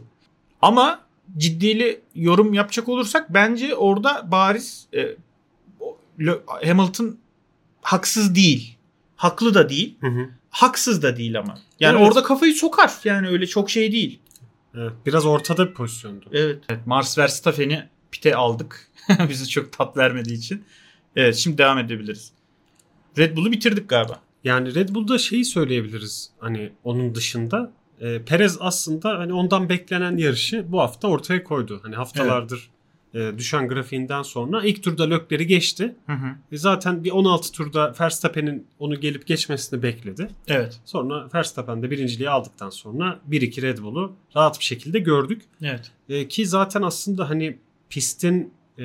Ama 0.63 1.01
ciddili 1.37 2.01
yorum 2.15 2.55
yapacak 2.55 2.89
olursak 2.89 3.35
bence 3.35 3.75
orada 3.75 4.31
bariz 4.31 4.87
e, 4.95 5.17
Hamilton 6.67 7.19
haksız 7.83 8.35
değil. 8.35 8.77
Haklı 9.17 9.55
da 9.55 9.69
değil. 9.69 9.97
Hı 10.01 10.07
hı. 10.07 10.29
Haksız 10.51 11.03
da 11.03 11.17
değil 11.17 11.39
ama. 11.39 11.59
Yani 11.81 11.99
Evet. 11.99 12.09
orada 12.09 12.23
kafayı 12.23 12.55
sokar. 12.55 12.93
Yani 13.05 13.29
öyle 13.29 13.47
çok 13.47 13.71
şey 13.71 13.93
değil. 13.93 14.19
Evet, 14.75 14.93
biraz 15.07 15.27
ortada 15.27 15.69
bir 15.69 15.75
pozisyondu. 15.75 16.27
Evet. 16.33 16.65
evet 16.69 16.87
Mars 16.87 17.19
Verstappen'i 17.19 17.89
pite 18.11 18.37
aldık. 18.37 18.89
Bizi 19.29 19.49
çok 19.49 19.73
tat 19.73 19.97
vermediği 19.97 20.39
için. 20.39 20.65
Evet 21.17 21.37
şimdi 21.37 21.59
devam 21.59 21.79
edebiliriz. 21.79 22.33
Red 23.19 23.37
Bull'u 23.37 23.53
bitirdik 23.53 23.89
galiba. 23.89 24.21
Yani 24.45 24.75
Red 24.75 24.89
Bull'da 24.89 25.19
şeyi 25.19 25.45
söyleyebiliriz 25.45 26.31
hani 26.39 26.73
onun 26.85 27.15
dışında. 27.15 27.73
E, 28.01 28.23
Perez 28.23 28.57
aslında 28.61 29.19
hani 29.19 29.33
ondan 29.33 29.69
beklenen 29.69 30.17
yarışı 30.17 30.65
bu 30.69 30.81
hafta 30.81 31.09
ortaya 31.09 31.45
koydu. 31.45 31.81
Hani 31.83 31.97
haftalardır 31.97 32.71
e, 33.15 33.33
düşen 33.39 33.69
grafiğinden 33.69 34.23
sonra 34.23 34.65
ilk 34.65 34.83
turda 34.83 35.11
Lökler'i 35.11 35.47
geçti. 35.47 35.95
Hı 36.07 36.13
hı. 36.13 36.27
E, 36.53 36.57
zaten 36.57 37.05
bir 37.05 37.11
16 37.11 37.53
turda 37.53 37.95
Verstappen'in 38.01 38.67
onu 38.79 39.01
gelip 39.01 39.27
geçmesini 39.27 39.83
bekledi. 39.83 40.29
Evet. 40.49 40.81
Sonra 40.85 41.29
Verstappen 41.35 41.83
de 41.83 41.91
birinciliği 41.91 42.31
aldıktan 42.31 42.71
sonra 42.71 43.21
1-2 43.31 43.63
Red 43.63 43.79
Bull'u 43.79 44.13
rahat 44.37 44.59
bir 44.59 44.65
şekilde 44.65 44.99
gördük. 44.99 45.43
Evet. 45.63 45.93
E, 46.09 46.29
ki 46.29 46.47
zaten 46.47 46.83
aslında 46.83 47.31
hani 47.31 47.59
pistin 47.91 48.53
e, 48.79 48.85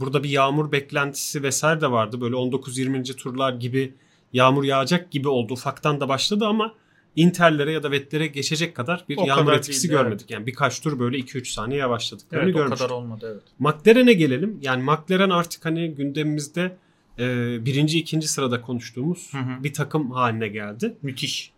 burada 0.00 0.22
bir 0.22 0.28
yağmur 0.28 0.72
beklentisi 0.72 1.42
vesaire 1.42 1.80
de 1.80 1.90
vardı. 1.90 2.20
Böyle 2.20 2.36
19-20. 2.36 3.16
turlar 3.16 3.52
gibi 3.52 3.94
yağmur 4.32 4.64
yağacak 4.64 5.10
gibi 5.10 5.28
oldu. 5.28 5.52
Ufaktan 5.52 6.00
da 6.00 6.08
başladı 6.08 6.46
ama 6.46 6.74
Inter'lere 7.16 7.72
ya 7.72 7.82
da 7.82 7.90
Vettel'e 7.90 8.26
geçecek 8.26 8.76
kadar 8.76 9.04
bir 9.08 9.16
O 9.16 9.26
kadar 9.26 9.56
etkisi 9.56 9.88
değildi, 9.88 10.02
görmedik. 10.02 10.30
Yani 10.30 10.46
birkaç 10.46 10.80
tur 10.80 10.98
böyle 10.98 11.18
2-3 11.18 11.52
saniye 11.52 11.80
yavaşladıklarını 11.80 12.44
Evet 12.44 12.54
o 12.54 12.58
görmüştük. 12.58 12.78
kadar 12.88 12.94
olmadı 12.94 13.32
evet. 13.32 13.42
McLaren'e 13.58 14.12
gelelim. 14.12 14.58
Yani 14.62 14.82
McLaren 14.82 15.30
artık 15.30 15.64
hani 15.64 15.94
gündemimizde 15.94 16.76
e, 17.18 17.24
birinci 17.64 17.98
ikinci 17.98 18.28
sırada 18.28 18.60
konuştuğumuz 18.60 19.32
Hı 19.32 19.38
hı. 19.38 19.64
bir 19.64 19.72
takım 19.72 20.10
haline 20.10 20.48
geldi. 20.48 20.94
Müthiş. 21.02 21.52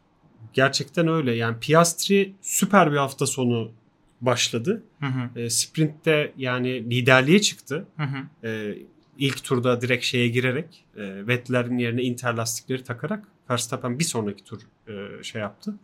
Gerçekten 0.53 1.09
öyle. 1.09 1.33
Yani 1.35 1.57
Piastri 1.61 2.33
süper 2.41 2.93
bir 2.93 2.97
hafta 2.97 3.27
sonu 3.27 3.73
başladı. 4.21 4.83
Hı 5.01 5.07
hı. 5.07 5.41
E, 5.41 5.51
sprintte 5.51 6.33
yani 6.37 6.91
liderliğe 6.91 7.41
çıktı. 7.41 7.87
Hı 7.97 8.03
hı. 8.03 8.49
E, 8.49 8.79
ilk 9.19 9.45
turda 9.45 9.81
direkt 9.81 10.05
şeye 10.05 10.29
girerek 10.29 10.85
e, 10.97 11.27
Vettel'in 11.27 11.79
yerine 11.79 12.03
Inter 12.03 12.35
lastikleri 12.35 12.85
takarak 12.85 13.25
Verstappen 13.53 13.99
bir 13.99 14.05
sonraki 14.05 14.45
tur 14.45 14.61
e, 14.89 15.23
şey 15.23 15.41
yaptı. 15.41 15.75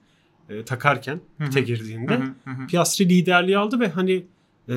E, 0.48 0.64
takarken 0.64 1.20
pite 1.38 1.60
girdiğinde 1.60 2.14
Hı 2.16 2.50
hı. 2.50 2.50
Hı. 2.50 2.66
Piastri 2.66 3.08
liderliği 3.08 3.58
aldı 3.58 3.80
ve 3.80 3.88
hani 3.88 4.25
e, 4.68 4.75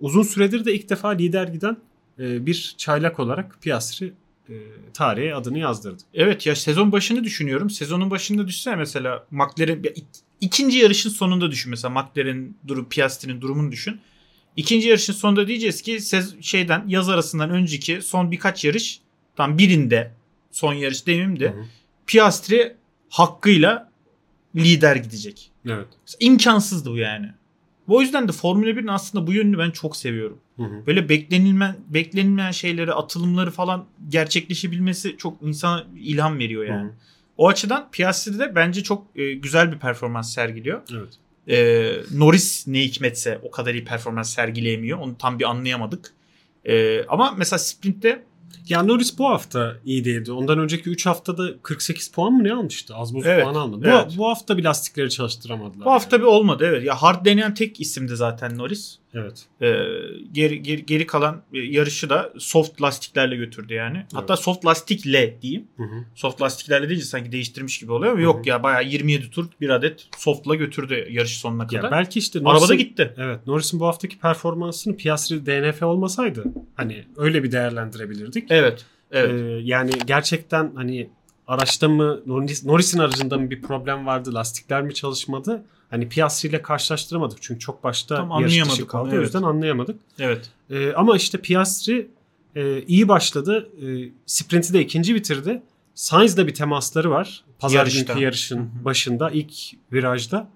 uzun 0.00 0.22
süredir 0.22 0.64
de 0.64 0.74
ilk 0.74 0.90
defa 0.90 1.08
lider 1.08 1.48
giden 1.48 1.76
e, 2.18 2.46
bir 2.46 2.74
çaylak 2.78 3.20
olarak 3.20 3.62
Piastri 3.62 4.12
e, 4.48 4.54
tarihe 4.94 5.34
adını 5.34 5.58
yazdırdı. 5.58 6.02
Evet 6.14 6.46
ya 6.46 6.56
sezon 6.56 6.92
başını 6.92 7.24
düşünüyorum. 7.24 7.70
Sezonun 7.70 8.10
başında 8.10 8.48
düşsene 8.48 8.76
mesela 8.76 9.26
McLaren 9.30 9.82
ya 9.84 9.90
ik- 9.90 10.20
ikinci 10.40 10.78
yarışın 10.78 11.10
sonunda 11.10 11.50
düşün 11.50 11.70
mesela 11.70 11.90
McLaren'in 11.90 12.56
durum 12.68 12.88
Piastri'nin 12.88 13.40
durumunu 13.40 13.72
düşün. 13.72 14.00
İkinci 14.56 14.88
yarışın 14.88 15.12
sonunda 15.12 15.48
diyeceğiz 15.48 15.82
ki 15.82 15.98
şeyden 16.40 16.84
yaz 16.88 17.08
arasından 17.08 17.50
önceki 17.50 18.02
son 18.02 18.30
birkaç 18.30 18.64
yarış 18.64 19.00
tam 19.36 19.58
birinde 19.58 20.12
son 20.50 20.74
yarış 20.74 21.06
demeyeyim 21.06 21.40
de 21.40 21.48
Hı 21.48 21.52
hı. 21.60 21.64
Piastri 22.10 22.76
hakkıyla 23.08 23.90
lider 24.56 24.96
gidecek. 24.96 25.50
Evet. 25.66 25.86
İmkansızdı 26.20 26.90
bu 26.90 26.96
yani. 26.96 27.26
O 27.88 28.00
yüzden 28.00 28.28
de 28.28 28.32
Formula 28.32 28.70
1'in 28.70 28.86
aslında 28.86 29.26
bu 29.26 29.32
yönünü 29.32 29.58
ben 29.58 29.70
çok 29.70 29.96
seviyorum. 29.96 30.38
Hı 30.56 30.62
hı. 30.62 30.86
Böyle 30.86 31.08
beklenilmeyen, 31.08 31.76
beklenilmeyen 31.88 32.50
şeyleri, 32.50 32.92
atılımları 32.92 33.50
falan 33.50 33.84
gerçekleşebilmesi 34.08 35.16
çok 35.16 35.42
insana 35.42 35.86
ilham 35.96 36.38
veriyor 36.38 36.64
yani. 36.64 36.82
Hı 36.82 36.88
hı. 36.88 36.94
O 37.36 37.48
açıdan 37.48 37.90
Piastri 37.90 38.38
de 38.38 38.54
bence 38.54 38.82
çok 38.82 39.06
e, 39.16 39.32
güzel 39.32 39.72
bir 39.72 39.78
performans 39.78 40.34
sergiliyor. 40.34 40.82
Evet. 40.92 41.12
E, 41.48 42.18
Norris 42.18 42.66
ne 42.66 42.80
hikmetse 42.80 43.40
o 43.42 43.50
kadar 43.50 43.74
iyi 43.74 43.84
performans 43.84 44.34
sergileyemiyor. 44.34 44.98
Onu 44.98 45.18
tam 45.18 45.38
bir 45.38 45.44
anlayamadık. 45.44 46.12
E, 46.64 47.04
ama 47.04 47.34
mesela 47.38 47.58
sprintte 47.58 48.24
Ya 48.68 48.82
Norris 48.82 49.18
bu 49.18 49.28
hafta 49.28 49.76
iyi 49.84 50.04
değildi. 50.04 50.32
Ondan 50.32 50.58
önceki 50.58 50.90
3 50.90 51.06
haftada 51.06 51.62
48 51.62 52.08
puan 52.12 52.32
mı 52.32 52.44
ne 52.44 52.52
almıştı? 52.52 52.94
Az 52.94 53.14
buz 53.14 53.26
Evet, 53.26 53.44
puan 53.44 53.54
almadı. 53.54 53.86
evet. 53.88 54.06
Bu, 54.14 54.18
bu 54.18 54.28
hafta 54.28 54.58
bir 54.58 54.64
lastikleri 54.64 55.10
çalıştıramadılar. 55.10 55.86
bu 55.86 55.90
hafta 55.90 56.16
yani. 56.16 56.22
bir 56.22 56.26
olmadı 56.28 56.64
evet. 56.68 56.84
Ya 56.84 56.94
hard 57.02 57.24
deneyen 57.26 57.54
tek 57.54 57.80
isimdi 57.80 58.16
zaten 58.16 58.58
Norris. 58.58 58.99
Evet. 59.14 59.46
E, 59.62 59.66
geri, 60.32 60.62
geri, 60.62 60.86
geri 60.86 61.06
kalan 61.06 61.42
e, 61.54 61.58
yarışı 61.58 62.10
da 62.10 62.32
soft 62.38 62.82
lastiklerle 62.82 63.36
götürdü 63.36 63.74
yani. 63.74 64.06
Hatta 64.14 64.36
soft 64.36 64.66
lastikle 64.66 65.38
diyeyim. 65.42 65.66
Hı 65.76 65.82
hı. 65.82 66.04
Soft 66.14 66.42
lastiklerle 66.42 66.88
deyince 66.88 67.04
sanki 67.04 67.32
değiştirmiş 67.32 67.78
gibi 67.78 67.92
oluyor 67.92 68.12
ama 68.12 68.20
Hı 68.20 68.22
hı. 68.22 68.26
yok 68.26 68.46
ya 68.46 68.62
bayağı 68.62 68.84
27 68.84 69.30
tur 69.30 69.46
bir 69.60 69.68
adet 69.70 70.06
softla 70.16 70.54
götürdü 70.54 71.06
yarışı 71.10 71.38
sonuna 71.40 71.66
kadar. 71.66 71.84
Ya 71.84 71.90
belki 71.90 72.18
işte 72.18 72.38
Arabada 72.38 72.54
Norris'in- 72.64 72.76
gitti. 72.78 73.14
Evet. 73.16 73.46
Norris'in 73.46 73.80
bu 73.80 73.86
haftaki 73.86 74.18
performansını 74.18 74.96
Piastri 74.96 75.46
DNF 75.46 75.82
olmasaydı 75.82 76.44
hani 76.74 77.04
öyle 77.16 77.42
bir 77.42 77.52
değerlendirebilirdik. 77.52 78.46
Evet. 78.50 78.84
Evet. 79.12 79.30
Ee, 79.30 79.60
yani 79.62 79.90
gerçekten 80.06 80.72
hani 80.74 81.10
araçta 81.46 81.88
mı 81.88 82.22
Norris, 82.26 82.64
Norris'in 82.64 82.98
aracında 82.98 83.38
mı 83.38 83.50
bir 83.50 83.62
problem 83.62 84.06
vardı? 84.06 84.34
Lastikler 84.34 84.82
mi 84.82 84.94
çalışmadı? 84.94 85.64
Hani 85.90 86.08
Piastri 86.08 86.48
ile 86.48 86.62
karşılaştıramadık 86.62 87.38
çünkü 87.42 87.60
çok 87.60 87.84
başta 87.84 88.16
Tam 88.16 88.30
yarış 88.40 88.64
dışı 88.64 88.86
kaldı. 88.86 89.02
onu, 89.02 89.10
O 89.12 89.14
evet. 89.14 89.24
yüzden 89.26 89.42
anlayamadık. 89.42 90.00
evet. 90.20 90.50
Ee, 90.70 90.92
ama 90.92 91.16
işte 91.16 91.38
Piastri 91.38 92.08
e, 92.56 92.82
iyi 92.82 93.08
başladı. 93.08 93.68
E, 93.82 94.08
sprinti 94.26 94.72
de 94.74 94.80
ikinci 94.80 95.14
bitirdi. 95.14 95.62
Sainz'da 95.94 96.46
bir 96.46 96.54
temasları 96.54 97.10
var. 97.10 97.44
Pazar 97.58 97.78
Yarışta. 97.78 98.00
günkü 98.12 98.24
yarışın 98.24 98.56
Hı 98.58 98.60
hı. 98.62 98.84
başında 98.84 99.30
ilk 99.30 99.52
virajda. 99.92 100.48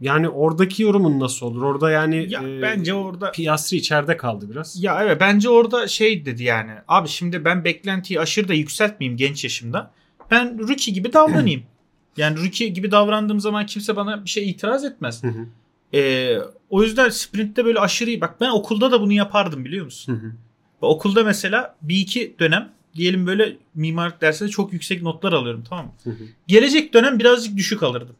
Yani 0.00 0.28
oradaki 0.28 0.82
yorumun 0.82 1.20
nasıl 1.20 1.46
olur? 1.46 1.62
Orada 1.62 1.90
yani 1.90 2.26
Ya 2.30 2.42
e, 2.42 2.62
bence 2.62 2.94
orada 2.94 3.32
Piastri 3.32 3.76
içeride 3.76 4.16
kaldı 4.16 4.50
biraz. 4.50 4.82
ya 4.82 5.02
evet 5.04 5.20
bence 5.20 5.48
orada 5.48 5.88
şey 5.88 6.24
dedi 6.26 6.42
yani. 6.42 6.72
Abi 6.88 7.08
şimdi 7.08 7.44
ben 7.44 7.64
beklentiyi 7.64 8.20
aşırı 8.20 8.48
da 8.48 8.54
yükseltmeyeyim 8.54 9.16
genç 9.16 9.44
yaşımda. 9.44 9.90
Ben 10.30 10.58
rookie 10.68 10.94
gibi 10.94 11.12
davranayım. 11.12 11.62
yani 12.16 12.44
rookie 12.44 12.68
gibi 12.68 12.90
davrandığım 12.90 13.40
zaman 13.40 13.66
kimse 13.66 13.96
bana 13.96 14.24
bir 14.24 14.30
şey 14.30 14.50
itiraz 14.50 14.84
etmez. 14.84 15.22
Hı 15.22 15.28
hı. 15.28 15.46
Ee, 15.94 16.38
o 16.70 16.82
yüzden 16.82 17.08
sprintte 17.08 17.64
böyle 17.64 17.80
aşırı. 17.80 18.20
Bak 18.20 18.40
ben 18.40 18.50
okulda 18.50 18.92
da 18.92 19.00
bunu 19.00 19.12
yapardım 19.12 19.64
biliyor 19.64 19.84
musun? 19.84 20.12
Hı 20.12 20.26
hı. 20.26 20.32
Okulda 20.80 21.24
mesela 21.24 21.76
bir 21.82 21.96
iki 21.96 22.36
dönem 22.38 22.72
diyelim 22.94 23.26
böyle 23.26 23.56
mimarlık 23.74 24.20
dersinde 24.20 24.48
çok 24.48 24.72
yüksek 24.72 25.02
notlar 25.02 25.32
alıyorum 25.32 25.64
tamam 25.68 25.84
mı? 25.84 25.92
Hı 26.04 26.10
hı. 26.10 26.24
Gelecek 26.46 26.94
dönem 26.94 27.18
birazcık 27.18 27.56
düşük 27.56 27.82
alırdım. 27.82 28.16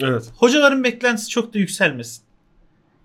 Evet. 0.00 0.32
Hocaların 0.36 0.84
beklentisi 0.84 1.28
çok 1.28 1.54
da 1.54 1.58
yükselmesin. 1.58 2.24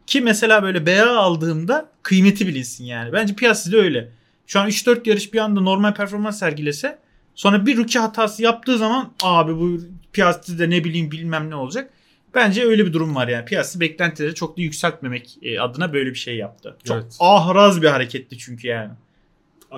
Ki 0.07 0.21
mesela 0.21 0.63
böyle 0.63 0.85
BA 0.85 1.17
aldığımda 1.17 1.89
kıymeti 2.03 2.47
bilinsin 2.47 2.85
yani. 2.85 3.13
Bence 3.13 3.35
piyasada 3.35 3.77
öyle. 3.77 4.11
Şu 4.47 4.59
an 4.59 4.67
3-4 4.69 5.09
yarış 5.09 5.33
bir 5.33 5.39
anda 5.39 5.61
normal 5.61 5.93
performans 5.93 6.39
sergilese 6.39 6.99
sonra 7.39 7.65
bir 7.65 7.77
rookie 7.77 7.99
hatası 7.99 8.43
yaptığı 8.43 8.77
zaman 8.77 9.11
abi 9.23 9.55
bu 9.55 9.77
piyasada 10.13 10.67
ne 10.67 10.83
bileyim 10.83 11.11
bilmem 11.11 11.49
ne 11.49 11.55
olacak. 11.55 11.89
Bence 12.35 12.63
öyle 12.63 12.85
bir 12.85 12.93
durum 12.93 13.15
var 13.15 13.27
yani. 13.27 13.45
Piyasa 13.45 13.79
beklentileri 13.79 14.35
çok 14.35 14.57
da 14.57 14.61
yükseltmemek 14.61 15.37
e, 15.41 15.59
adına 15.59 15.93
böyle 15.93 16.09
bir 16.09 16.15
şey 16.15 16.37
yaptı. 16.37 16.77
Çok 16.83 16.97
Evet. 16.97 17.17
ahraz 17.19 17.81
bir 17.81 17.87
hareketti 17.87 18.37
çünkü 18.37 18.67
yani. 18.67 18.91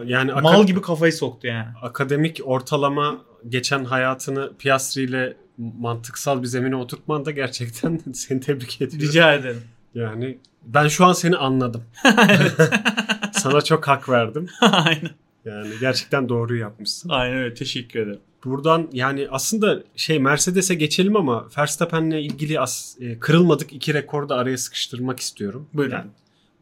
Yani 0.06 0.32
Mal 0.32 0.66
gibi 0.66 0.82
kafayı 0.82 1.14
soktu 1.14 1.48
yani. 1.48 1.68
akademik 1.82 2.42
ortalama 2.44 3.22
geçen 3.50 3.86
hayatını 3.86 4.52
Piastri 4.60 5.02
ile 5.04 5.38
mantıksal 5.58 6.42
bir 6.42 6.48
zemine 6.48 6.76
oturtman 6.76 7.26
da 7.26 7.32
gerçekten 7.32 8.00
seni 8.14 8.40
tebrik 8.40 8.82
ediyorum. 8.82 9.08
Rica 9.08 9.34
ederim. 9.34 9.62
Yani 9.96 10.38
ben 10.66 10.88
şu 10.88 11.06
an 11.06 11.14
seni 11.14 11.38
anladım. 11.38 11.84
Sana 13.34 13.62
çok 13.62 13.88
hak 13.88 14.10
verdim. 14.10 14.48
Aynen. 14.62 15.10
Yani 15.46 15.70
gerçekten 15.80 16.30
doğruyu 16.30 16.60
yapmışsın. 16.60 17.10
Aynen 17.10 17.38
öyle. 17.38 17.54
Teşekkür 17.54 18.00
ederim. 18.00 18.20
Buradan 18.46 18.88
yani 18.94 19.28
aslında 19.32 19.84
şey 19.96 20.20
Mercedes'e 20.20 20.76
geçelim 20.76 21.16
ama 21.16 21.48
Verstappen'le 21.58 22.12
ilgili 22.12 22.60
as, 22.60 22.96
e, 23.02 23.20
kırılmadık 23.20 23.74
iki 23.74 23.94
rekoru 23.94 24.30
da 24.30 24.36
araya 24.36 24.58
sıkıştırmak 24.58 25.20
istiyorum. 25.20 25.68
Buyurun. 25.74 25.94
Yani 25.96 26.10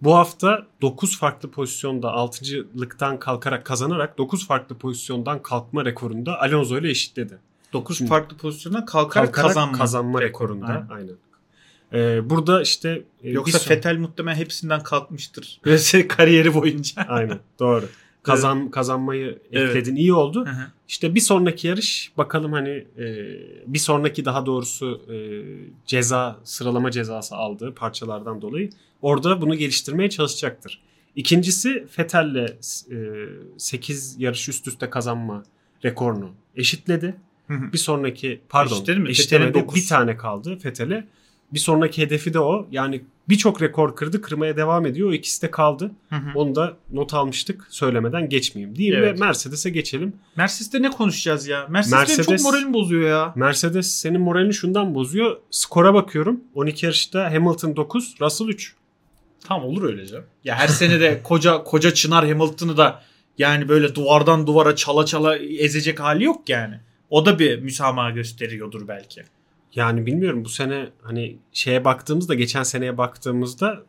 bu 0.02 0.16
hafta 0.16 0.66
9 0.82 1.20
farklı 1.20 1.52
pozisyonda 1.52 2.08
6.lıktan 2.08 3.20
kalkarak 3.20 3.66
kazanarak 3.66 4.18
9 4.18 4.48
farklı 4.48 4.78
pozisyondan 4.78 5.42
kalkma 5.42 5.86
rekorunu 5.86 6.26
da 6.26 6.42
Alonso 6.42 6.78
ile 6.78 6.90
eşitledi. 6.90 7.38
9 7.74 7.98
Şimdi- 7.98 8.10
farklı 8.10 8.38
pozisyondan 8.38 8.86
kalkarak, 8.86 9.34
Kalkarak 9.34 9.48
kazanma, 9.56 9.78
kazanma, 9.78 10.22
rekoru. 10.22 10.54
rekorunda. 10.56 10.88
Aynen. 10.90 10.90
Aynen. 10.90 11.16
Ee, 11.94 12.30
burada 12.30 12.62
işte 12.62 13.04
e, 13.24 13.30
Yoksa 13.30 13.60
Fetel 13.60 13.98
muhtemelen 13.98 14.38
hepsinden 14.38 14.84
kalkmıştır. 14.84 15.60
Böyle 15.66 16.08
kariyeri 16.08 16.54
boyunca. 16.54 17.02
Aynen 17.08 17.40
doğru. 17.60 17.86
Kazan 18.30 18.72
kazanmayı 18.72 19.40
Evet. 19.52 19.70
ekledin 19.70 19.96
iyi 19.96 20.14
oldu. 20.14 20.46
Hı 20.46 20.50
hı. 20.50 20.68
İşte 20.88 21.16
bir 21.16 21.20
sonraki 21.20 21.68
yarış 21.68 22.12
bakalım 22.18 22.54
hani 22.54 22.70
e, 22.98 23.06
bir 23.68 23.80
sonraki 23.80 24.26
daha 24.26 24.46
doğrusu 24.46 25.02
e, 25.12 25.16
ceza 25.86 26.40
sıralama 26.44 26.92
cezası 26.92 27.36
aldığı 27.36 27.76
parçalardan 27.76 28.42
dolayı 28.42 28.70
orada 29.02 29.42
bunu 29.42 29.56
geliştirmeye 29.56 30.10
çalışacaktır. 30.10 30.82
İkincisi 31.16 31.86
Vettel'le 32.00 32.46
e, 32.92 32.98
8 33.58 34.16
yarış 34.20 34.50
üst 34.50 34.68
üste 34.68 34.90
kazanma 34.90 35.44
rekorunu 35.86 36.30
eşitledi. 36.56 37.16
Hı 37.48 37.54
hı. 37.54 37.74
Bir 37.74 37.78
sonraki 37.78 38.42
pardon 38.50 38.76
Eşitleri 38.76 39.00
mi? 39.00 39.10
eşitlemedi. 39.10 39.66
Bir 39.76 39.88
tane 39.88 40.18
kaldı 40.18 40.58
Vettel'e. 40.66 41.08
Bir 41.54 41.60
sonraki 41.60 42.02
hedefi 42.02 42.34
de 42.34 42.40
o. 42.40 42.68
Yani 42.72 43.02
birçok 43.30 43.62
rekor 43.62 43.96
kırdı. 43.96 44.22
Kırmaya 44.22 44.58
devam 44.58 44.86
ediyor. 44.86 45.10
O 45.10 45.14
ikisi 45.14 45.42
de 45.42 45.52
kaldı. 45.52 45.92
Hı 46.10 46.16
hı. 46.16 46.32
Onu 46.36 46.56
da 46.56 46.78
not 46.92 47.14
almıştık. 47.14 47.68
Söylemeden 47.70 48.30
geçmeyeyim 48.30 48.76
diyeyim 48.76 49.04
Evet. 49.04 49.20
ve 49.20 49.26
Mercedes'e 49.26 49.70
geçelim. 49.70 50.14
Mercedes'te 50.36 50.82
ne 50.82 50.90
konuşacağız 50.92 51.48
ya? 51.48 51.68
Mercedes, 51.70 52.00
Mercedes- 52.20 52.26
çok 52.26 52.42
moralimi 52.42 52.74
bozuyor 52.74 53.10
ya. 53.10 53.34
Mercedes 53.36 53.92
senin 53.92 54.22
moralini 54.22 54.54
şundan 54.54 54.96
bozuyor. 54.96 55.38
Skora 55.52 55.94
bakıyorum. 55.94 56.42
12 56.56 56.86
yarışta 56.86 57.34
Hamilton 57.34 57.76
9, 57.76 58.16
Russell 58.22 58.48
3. 58.48 58.76
Tamam 59.48 59.68
olur 59.68 59.84
öyle 59.84 60.06
canım. 60.06 60.26
Ya 60.44 60.56
her 60.56 60.68
sene 60.68 61.00
de 61.00 61.22
koca 61.24 61.64
koca 61.64 61.94
Çınar 61.94 62.28
Hamilton'ı 62.28 62.78
da 62.78 63.02
yani 63.38 63.70
böyle 63.70 63.96
duvardan 63.96 64.48
duvara 64.48 64.76
çala 64.76 65.06
çala 65.06 65.38
ezecek 65.38 66.00
hali 66.00 66.24
yok 66.24 66.50
yani. 66.50 66.80
O 67.10 67.26
da 67.26 67.40
bir 67.40 67.60
müsamaha 67.60 68.10
gösteriyordur 68.10 68.88
belki. 68.88 69.24
Yani 69.76 70.06
bilmiyorum 70.06 70.46
bu 70.46 70.50
sene 70.50 70.90
hani 71.02 71.38
şeye 71.54 71.86
baktığımızda 71.86 72.34
geçen 72.34 72.64
seneye 72.64 72.98
baktığımızda 72.98 73.84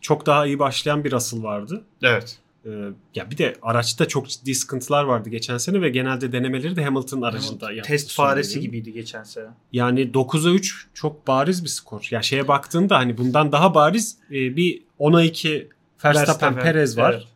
çok 0.00 0.26
daha 0.26 0.46
iyi 0.46 0.58
başlayan 0.58 1.04
bir 1.04 1.12
Russell 1.12 1.42
vardı. 1.42 1.84
Evet. 2.02 2.38
Ee, 2.66 2.70
ya 3.14 3.30
bir 3.30 3.38
de 3.38 3.56
araçta 3.62 4.08
çok 4.08 4.28
ciddi 4.28 4.54
sıkıntılar 4.54 5.04
vardı 5.04 5.28
geçen 5.28 5.58
sene 5.58 5.80
ve 5.82 5.88
genelde 5.88 6.32
denemeleri 6.32 6.76
de 6.76 6.84
Hamilton 6.84 7.22
aracında 7.22 7.72
yaptı. 7.72 7.88
Test 7.88 8.12
faresi 8.12 8.54
dönem. 8.54 8.62
gibiydi 8.62 8.92
geçen 8.92 9.22
sene. 9.22 9.46
Yani 9.72 10.00
9'a 10.10 10.50
3 10.50 10.86
çok 10.94 11.26
bariz 11.26 11.64
bir 11.64 11.68
skor. 11.68 12.08
Ya 12.10 12.22
şeye 12.22 12.48
baktığında 12.48 12.98
hani 12.98 13.18
bundan 13.18 13.52
daha 13.52 13.74
bariz 13.74 14.16
e, 14.30 14.56
bir 14.56 14.82
10'a 15.00 15.22
2 15.22 15.68
Verstappen, 16.04 16.14
Verstappen, 16.14 16.62
Perez 16.62 16.98
var. 16.98 17.26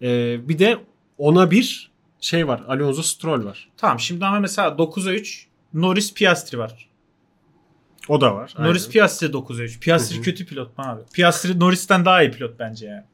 evet. 0.00 0.38
E, 0.40 0.48
bir 0.48 0.58
de 0.58 0.78
10'a 1.18 1.50
1 1.50 1.90
şey 2.20 2.48
var. 2.48 2.62
Alonso 2.68 3.02
Stroll 3.02 3.44
var. 3.44 3.68
Tamam 3.76 4.00
şimdi 4.00 4.26
ama 4.26 4.40
mesela 4.40 4.68
9'a 4.68 5.12
3 5.12 5.46
Norris 5.74 6.14
Piastri 6.14 6.58
var. 6.58 6.88
O 8.08 8.20
da 8.20 8.34
var. 8.34 8.54
Norris. 8.58 8.88
Piastri 8.88 9.26
9'a 9.26 9.62
3. 9.62 9.80
Piastri 9.80 10.20
kötü 10.22 10.46
pilot 10.46 10.78
mu 10.78 10.84
abi? 10.86 11.00
Piastri 11.14 11.60
Norris'ten 11.60 12.04
daha 12.04 12.22
iyi 12.22 12.30
pilot 12.30 12.58
bence 12.58 12.86
yani. 12.86 13.04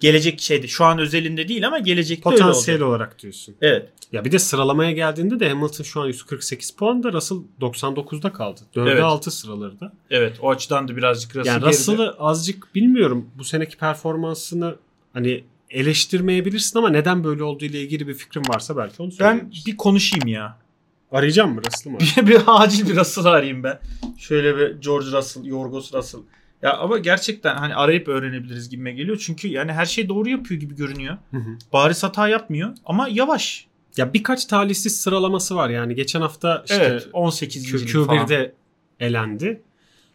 Gelecek 0.00 0.40
şeydi. 0.40 0.68
Şu 0.68 0.84
an 0.84 0.98
özelinde 0.98 1.48
değil 1.48 1.66
ama 1.66 1.78
gelecekte 1.78 2.30
öyle 2.30 2.38
Potansiyel 2.38 2.80
olacak. 2.80 2.88
olarak 2.88 3.22
diyorsun. 3.22 3.54
Evet. 3.60 3.88
Ya 4.12 4.24
bir 4.24 4.32
de 4.32 4.38
sıralamaya 4.38 4.92
geldiğinde 4.92 5.40
de 5.40 5.48
Hamilton 5.48 5.84
şu 5.84 6.00
an 6.00 6.06
148 6.06 6.70
puanda 6.70 7.12
Russell 7.12 7.38
99'da 7.60 8.32
kaldı. 8.32 8.60
4'e 8.74 8.90
Evet. 8.90 9.02
6 9.02 9.30
sıralarda. 9.30 9.92
Evet. 10.10 10.36
O 10.42 10.50
açıdan 10.50 10.88
da 10.88 10.96
birazcık 10.96 11.36
Russell 11.36 11.52
Yani 11.52 11.60
geride. 11.60 11.70
Russell'ı 11.70 12.14
azıcık 12.18 12.74
bilmiyorum 12.74 13.30
bu 13.38 13.44
seneki 13.44 13.76
performansını 13.76 14.76
hani 15.12 15.44
eleştirmeyebilirsin 15.70 16.78
ama 16.78 16.88
neden 16.88 17.24
böyle 17.24 17.42
olduğu 17.42 17.64
ile 17.64 17.80
ilgili 17.80 18.08
bir 18.08 18.14
fikrin 18.14 18.42
varsa 18.48 18.76
belki 18.76 19.02
onu 19.02 19.10
ben 19.20 19.50
bir 19.66 19.76
konuşayım 19.76 20.26
ya. 20.26 20.58
Arayacağım 21.12 21.54
mı 21.54 21.60
Russell'ı 21.66 21.92
mı? 21.92 21.98
Bir, 22.00 22.26
bir 22.26 22.40
acil 22.46 22.88
bir 22.88 22.96
Russell 22.96 23.24
arayayım 23.24 23.62
ben. 23.62 23.78
Şöyle 24.18 24.56
bir 24.56 24.80
George 24.80 25.06
Russell, 25.06 25.44
Yorgos 25.44 25.94
Russell. 25.94 26.20
Ya 26.62 26.76
ama 26.76 26.98
gerçekten 26.98 27.56
hani 27.56 27.74
arayıp 27.74 28.08
öğrenebiliriz 28.08 28.68
gibime 28.68 28.92
geliyor. 28.92 29.16
Çünkü 29.26 29.48
yani 29.48 29.72
her 29.72 29.86
şey 29.86 30.08
doğru 30.08 30.28
yapıyor 30.28 30.60
gibi 30.60 30.76
görünüyor. 30.76 31.16
Hı 31.30 31.36
hı. 31.36 31.50
Bariz 31.72 32.02
hata 32.02 32.28
yapmıyor 32.28 32.74
ama 32.84 33.08
yavaş. 33.08 33.66
Ya 33.96 34.14
birkaç 34.14 34.44
talihsiz 34.44 35.00
sıralaması 35.00 35.56
var 35.56 35.70
yani. 35.70 35.94
Geçen 35.94 36.20
hafta 36.20 36.62
işte 36.66 36.84
evet 36.90 37.08
18. 37.12 37.72
Q- 37.72 37.80
lig 37.80 38.06
falan. 38.06 38.26
Q1'de 38.26 38.54
elendi. 39.00 39.62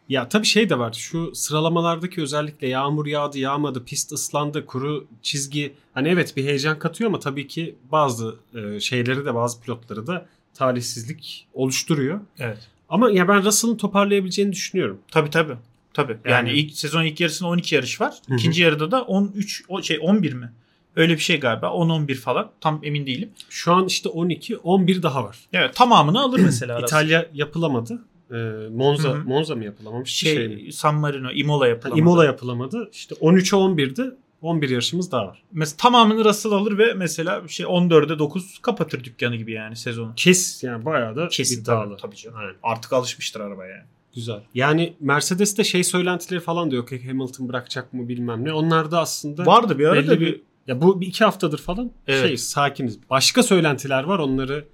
Ya 0.10 0.30
tabii 0.30 0.46
şey 0.46 0.70
de 0.70 0.80
var. 0.80 0.94
Şu 0.94 1.36
sıralamalardaki 1.36 2.22
özellikle 2.22 2.68
yağmur 2.68 3.06
yağdı, 3.06 3.40
yağmadı, 3.40 3.86
pist 3.86 4.12
ıslandı, 4.12 4.66
kuru 4.66 5.08
çizgi. 5.22 5.74
Hani 5.94 6.10
evet 6.10 6.38
bir 6.38 6.44
heyecan 6.44 6.80
katıyor 6.80 7.10
ama 7.10 7.20
tabii 7.20 7.48
ki 7.48 7.76
bazı 7.92 8.36
e, 8.56 8.80
şeyleri 8.80 9.26
de 9.26 9.36
bazı 9.36 9.62
pilotları 9.62 10.08
da 10.08 10.26
talihsizlik 10.54 11.48
oluşturuyor. 11.54 12.20
Evet. 12.40 12.58
Ama 12.90 13.12
ya 13.12 13.28
ben 13.28 13.46
Russell'ın 13.46 13.78
toparlayabileceğini 13.78 14.52
düşünüyorum. 14.52 15.00
Tabii 15.12 15.30
tabii. 15.30 15.54
Tabii. 15.94 16.18
Yani, 16.26 16.50
Yani- 16.50 16.60
ilk 16.60 16.74
sezon 16.78 17.04
ilk 17.04 17.20
yarısında 17.22 17.50
12 17.50 17.76
yarış 17.76 18.02
var. 18.02 18.14
Hı 18.28 18.34
hı. 18.34 18.38
İkinci 18.38 18.62
yarıda 18.62 18.92
da 18.92 19.02
13 19.04 19.64
o 19.68 19.82
şey 19.82 19.98
11 20.02 20.34
mi? 20.34 20.52
Öyle 20.96 21.14
bir 21.14 21.20
şey 21.20 21.40
galiba. 21.40 21.72
10 21.72 21.90
11 21.90 22.16
falan. 22.16 22.52
Tam 22.62 22.80
emin 22.84 23.06
değilim. 23.06 23.30
Şu 23.50 23.74
an 23.74 23.86
işte 23.86 24.10
12, 24.10 24.58
11 24.58 25.04
daha 25.04 25.24
var. 25.24 25.38
Evet, 25.54 25.76
tamamını 25.76 26.22
alır 26.22 26.40
mesela. 26.44 26.80
İtalya 26.80 27.26
yapılamadı. 27.34 28.02
Ee, 28.32 28.36
Monza 28.72 29.10
Hı 29.10 29.14
hı. 29.14 29.24
Monza 29.28 29.56
mı 29.56 29.64
yapılamamış? 29.66 30.10
şey, 30.12 30.36
Şey, 30.36 30.48
mi? 30.48 30.74
San 30.74 30.96
Marino, 30.96 31.32
Imola 31.32 31.64
Ha, 31.66 31.68
yapılamadı. 31.70 32.00
Imola 32.00 32.26
yapılamadı. 32.26 32.90
İşte 32.94 33.16
13'e 33.16 33.58
11'di. 33.58 34.12
11 34.42 34.70
yarışımız 34.70 35.12
daha 35.12 35.28
var. 35.28 35.44
Mesela 35.52 35.78
tamamını 35.78 36.26
Russell 36.26 36.52
alır 36.52 36.78
ve 36.78 36.94
mesela 36.94 37.48
şey 37.48 37.66
14'e 37.66 38.20
9 38.20 38.60
kapatır 38.62 39.04
dükkanı 39.04 39.36
gibi 39.36 39.52
yani 39.52 39.76
sezonu. 39.76 40.14
Kes 40.16 40.64
yani 40.64 40.86
bayağı 40.86 41.16
da 41.16 41.28
Kesin 41.28 41.62
iddialı. 41.62 41.90
tabii, 41.90 42.02
tabii 42.02 42.16
canım. 42.16 42.38
Aynen. 42.38 42.56
Artık 42.64 42.94
alışmıştır 42.94 43.40
arabaya 43.40 43.72
yani. 43.72 43.88
Güzel. 44.16 44.40
Yani 44.54 44.94
Mercedes'te 45.00 45.64
şey 45.64 45.84
söylentileri 45.84 46.40
falan 46.40 46.72
da 46.72 46.76
yok. 46.76 46.92
Hamilton 46.92 47.50
bırakacak 47.50 47.94
mı 47.94 48.08
bilmem 48.08 48.46
ne. 48.46 48.54
Onlar 48.54 48.92
da 48.92 49.00
aslında 49.00 49.46
Vardı 49.46 49.80
bir 49.80 49.86
ara 49.86 49.96
belli 49.96 50.08
da 50.08 50.20
bir, 50.20 50.26
bir 50.26 50.42
ya 50.68 50.82
bu 50.82 51.02
bir 51.02 51.08
iki 51.08 51.24
haftadır 51.24 51.58
falan 51.58 51.92
Evet. 52.08 52.28
şey 52.28 52.38
sakiniz. 52.38 53.00
Başka 53.10 53.44
söylentiler 53.44 54.04
var. 54.04 54.20
Onları 54.20 54.66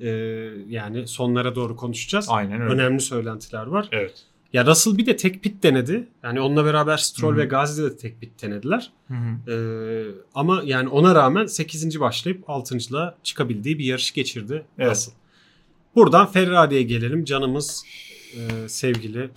e, 0.00 0.08
yani 0.68 1.06
sonlara 1.08 1.54
doğru 1.54 1.76
konuşacağız. 1.76 2.26
Aynen 2.28 2.60
öyle. 2.60 2.72
Önemli 2.74 3.00
söylentiler 3.00 3.66
var. 3.66 3.88
Evet. 3.92 4.24
Ya 4.56 4.66
Russell 4.66 4.98
bir 4.98 5.06
de 5.06 5.16
tek 5.16 5.42
pit 5.42 5.62
denedi. 5.62 6.08
Yani 6.22 6.40
onunla 6.40 6.64
beraber 6.64 6.96
Stroll 6.96 7.30
Hı 7.30 7.34
hı. 7.34 7.38
ve 7.38 7.44
Gazi 7.44 7.82
de 7.82 7.96
tek 7.96 8.20
pit 8.20 8.42
denediler. 8.42 8.90
Ee, 9.48 10.04
ama 10.34 10.62
yani 10.64 10.88
ona 10.88 11.14
rağmen 11.14 11.46
8. 11.46 12.00
başlayıp 12.00 12.44
6.lığa 12.48 13.16
çıkabildiği 13.22 13.78
bir 13.78 13.84
yarış 13.84 14.12
geçirdi 14.12 14.64
Evet. 14.78 14.90
Russell. 14.90 15.14
Buradan 15.94 16.26
Ferrari'ye 16.26 16.82
gelelim. 16.82 17.24
Canımız 17.24 17.84
e, 18.34 18.68
sevgili 18.68 19.30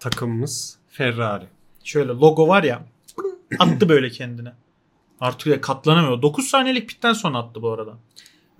takımımız 0.00 0.78
Ferrari. 0.88 1.46
Şöyle 1.84 2.08
logo 2.08 2.48
var 2.48 2.62
ya 2.62 2.84
attı 3.58 3.88
böyle 3.88 4.10
kendine. 4.10 4.52
Artık 5.20 5.64
katlanamıyor. 5.64 6.22
9 6.22 6.44
saniyelik 6.44 6.88
pitten 6.88 7.12
sonra 7.12 7.38
attı 7.38 7.62
bu 7.62 7.72
arada. 7.72 7.98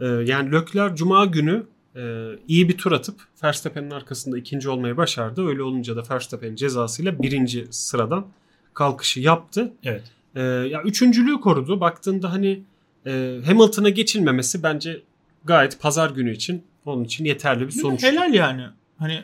Ee, 0.00 0.06
yani 0.06 0.52
Leclerc 0.52 0.96
Cuma 0.96 1.24
günü 1.24 1.66
e, 1.98 2.32
iyi 2.48 2.68
bir 2.68 2.78
tur 2.78 2.92
atıp 2.92 3.20
Verstappen'in 3.44 3.90
arkasında 3.90 4.38
ikinci 4.38 4.68
olmayı 4.68 4.96
başardı. 4.96 5.46
Öyle 5.48 5.62
olunca 5.62 5.96
da 5.96 6.02
Verstappen'in 6.10 6.56
cezasıyla 6.56 7.22
birinci 7.22 7.66
sıradan 7.70 8.26
kalkışı 8.74 9.20
yaptı. 9.20 9.72
Evet. 9.84 10.02
Ee, 10.34 10.40
ya 10.42 10.82
üçüncülüğü 10.82 11.40
korudu. 11.40 11.80
Baktığında 11.80 12.32
hani 12.32 12.62
e, 13.06 13.40
Hamilton'a 13.46 13.88
geçilmemesi 13.88 14.62
bence 14.62 15.02
gayet 15.44 15.80
pazar 15.80 16.10
günü 16.10 16.32
için 16.34 16.64
onun 16.84 17.04
için 17.04 17.24
yeterli 17.24 17.66
bir 17.66 17.72
sonuç. 17.72 18.02
Helal 18.02 18.34
yani. 18.34 18.62
Hani 18.98 19.22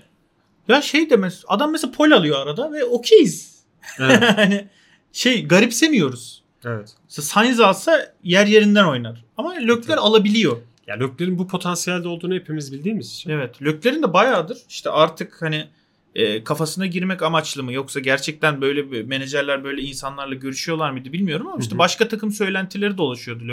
ya 0.69 0.83
şey 0.83 1.11
demez. 1.11 1.45
Adam 1.49 1.73
mesela 1.73 1.93
pol 1.93 2.11
alıyor 2.11 2.41
arada 2.41 2.73
ve 2.73 2.85
okeyiz. 2.85 3.63
Evet, 4.01 4.23
hani 4.37 4.69
şey 5.13 5.49
garipsemiyoruz. 5.49 6.43
evet. 6.65 6.95
Sainz 7.09 7.61
alsa 7.61 8.15
yer 8.25 8.47
yerinden 8.47 8.85
oynar. 8.85 9.25
Ama 9.37 9.53
Leclerc 9.53 9.85
Evet. 9.89 9.99
alabiliyor. 9.99 10.57
Ya 10.87 10.95
Leclerc'in 10.95 11.39
bu 11.39 11.47
potansiyelde 11.47 12.09
olduğunu 12.09 12.35
hepimiz 12.35 12.73
bildiğimiz 12.73 13.13
için. 13.13 13.31
Evet. 13.31 13.63
Leclerc'in 13.63 14.03
de 14.03 14.13
bayağıdır 14.13 14.59
işte 14.69 14.91
artık 14.91 15.43
hani 15.43 15.67
e, 16.15 16.45
kafasına 16.45 16.87
girmek 16.87 17.23
amaçlı 17.23 17.63
mı 17.63 17.73
yoksa 17.73 18.01
gerçekten 18.01 18.61
böyle 18.61 18.91
bir- 18.93 19.05
menajerler 19.05 19.65
böyle 19.65 19.83
insanlarla 19.83 20.35
görüşüyorlar 20.35 20.91
mıydı 20.91 21.13
bilmiyorum 21.13 21.47
ama 21.47 21.57
işte 21.61 21.75
hı. 21.75 21.79
başka 21.79 22.09
takım 22.09 22.33
söylentileri 22.33 22.99
dolaşıyordu 22.99 23.45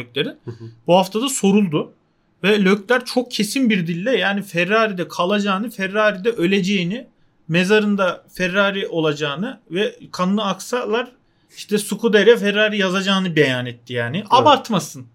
hı. 0.51 0.65
Bu 0.87 0.95
hafta 0.95 1.21
da 1.21 1.29
soruldu. 1.29 1.93
Ve 2.43 2.65
Leclerc 2.65 3.05
çok 3.05 3.31
kesin 3.31 3.69
bir 3.69 3.87
dille 3.87 4.17
yani 4.17 4.41
Ferrari'de 4.41 5.07
kalacağını, 5.07 5.69
Ferrari'de 5.69 6.29
öleceğini, 6.31 7.07
mezarında 7.47 8.23
Ferrari 8.33 8.87
olacağını 8.87 9.59
ve 9.71 9.95
kanlı 10.11 10.43
aksalar 10.43 11.11
işte 11.57 11.77
Scuderia 11.77 12.37
Ferrari 12.37 12.77
yazacağını 12.77 13.35
beyan 13.35 13.65
etti 13.65 13.93
yani. 13.93 14.23
Abartmasın. 14.29 15.07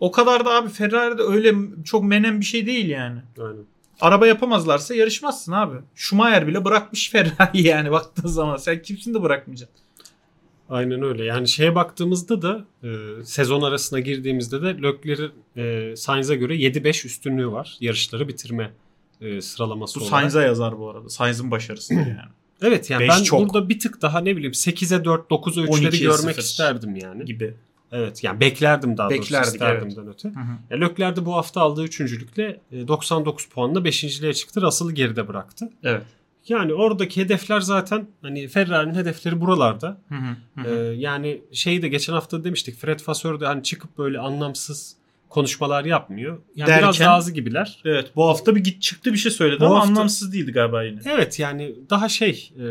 O 0.00 0.10
kadar 0.10 0.44
da 0.44 0.50
abi 0.50 0.68
Ferrari'de 0.68 1.22
öyle 1.22 1.54
çok 1.84 2.04
menem 2.04 2.40
bir 2.40 2.44
şey 2.44 2.66
değil 2.66 2.88
yani. 2.88 3.20
Aynen. 3.38 3.64
Araba 4.00 4.26
yapamazlarsa 4.26 4.94
yarışmazsın 4.94 5.52
abi. 5.52 5.76
Schumacher 5.94 6.46
bile 6.46 6.64
bırakmış 6.64 7.10
Ferrari 7.12 7.62
yani 7.62 7.90
baktığın 7.90 8.28
zaman. 8.28 8.56
Sen 8.56 8.82
kimsin 8.82 9.14
de 9.14 9.22
bırakmayacaksın. 9.22 9.84
Aynen 10.70 11.02
öyle. 11.02 11.24
Yani 11.24 11.48
şeye 11.48 11.74
baktığımızda 11.74 12.42
da 12.42 12.64
e, 12.82 12.88
sezon 13.24 13.62
arasına 13.62 14.00
girdiğimizde 14.00 14.62
de 14.62 14.82
Leclerc'in 14.82 15.32
e, 15.56 15.96
Sainz'a 15.96 16.34
göre 16.34 16.56
7-5 16.56 17.06
üstünlüğü 17.06 17.52
var. 17.52 17.76
Yarışları 17.80 18.28
bitirme 18.28 18.72
e, 19.20 19.40
sıralaması 19.40 20.00
Bu 20.00 20.04
olarak. 20.04 20.20
Sainz'a 20.20 20.42
yazar 20.42 20.78
bu 20.78 20.90
arada. 20.90 21.08
Sainz'ın 21.08 21.50
başarısıdır 21.50 22.00
yani. 22.06 22.30
Evet 22.62 22.90
yani 22.90 23.08
ben 23.08 23.22
çok. 23.22 23.40
burada 23.40 23.68
bir 23.68 23.78
tık 23.78 24.02
daha 24.02 24.20
ne 24.20 24.36
bileyim 24.36 24.52
8'e 24.52 25.04
4, 25.04 25.30
9'a 25.30 25.64
3'leri 25.64 25.88
12'ye 25.88 26.02
görmek 26.02 26.34
0 26.34 26.42
isterdim 26.42 26.96
yani. 26.96 27.24
gibi. 27.24 27.54
Evet 27.92 28.24
yani 28.24 28.40
beklerdim 28.40 28.96
daha 28.96 29.10
Beklerdik, 29.10 29.32
doğrusu 29.32 29.50
isterdimden 29.52 30.08
öte. 30.08 30.28
Hı 30.28 30.40
hı. 30.76 30.80
Leclerc 30.80 31.16
de 31.20 31.26
bu 31.26 31.34
hafta 31.34 31.60
aldığı 31.60 31.84
üçüncülükle 31.84 32.60
e, 32.72 32.88
99 32.88 33.46
puanla 33.48 33.78
5.liğe 33.78 34.34
çıktı. 34.34 34.62
Russell'ı 34.62 34.92
geride 34.92 35.28
bıraktı. 35.28 35.68
Evet. 35.84 36.02
Yani 36.48 36.74
oradaki 36.74 37.20
hedefler 37.20 37.60
zaten 37.60 38.06
hani 38.22 38.48
Ferrari'nin 38.48 38.94
hedefleri 38.94 39.40
buralarda. 39.40 39.98
Hı 40.08 40.14
hı, 40.14 40.62
hı 40.62 40.68
Ee, 40.74 40.94
yani 40.96 41.40
şeyi 41.52 41.82
de 41.82 41.88
geçen 41.88 42.12
hafta 42.12 42.44
demiştik. 42.44 42.76
Fred 42.76 43.00
Vasseur 43.06 43.40
de 43.40 43.46
hani 43.46 43.62
çıkıp 43.62 43.98
böyle 43.98 44.18
anlamsız 44.18 44.96
konuşmalar 45.28 45.84
yapmıyor. 45.84 46.38
Yani 46.56 46.68
biraz 46.68 46.98
Derken- 46.98 47.06
razı 47.06 47.32
gibiler. 47.32 47.78
Evet 47.84 48.10
bu 48.16 48.28
hafta 48.28 48.54
bir 48.56 48.64
git 48.64 48.82
çıktı 48.82 49.12
bir 49.12 49.18
şey 49.18 49.32
söyledi 49.32 49.60
Bu 49.60 49.66
ama 49.66 49.74
hafta- 49.76 49.88
anlamsız 49.88 50.32
değildi 50.32 50.52
galiba 50.52 50.82
yine. 50.82 51.00
Evet 51.06 51.38
yani 51.38 51.74
daha 51.90 52.08
şey 52.08 52.52
e, 52.58 52.64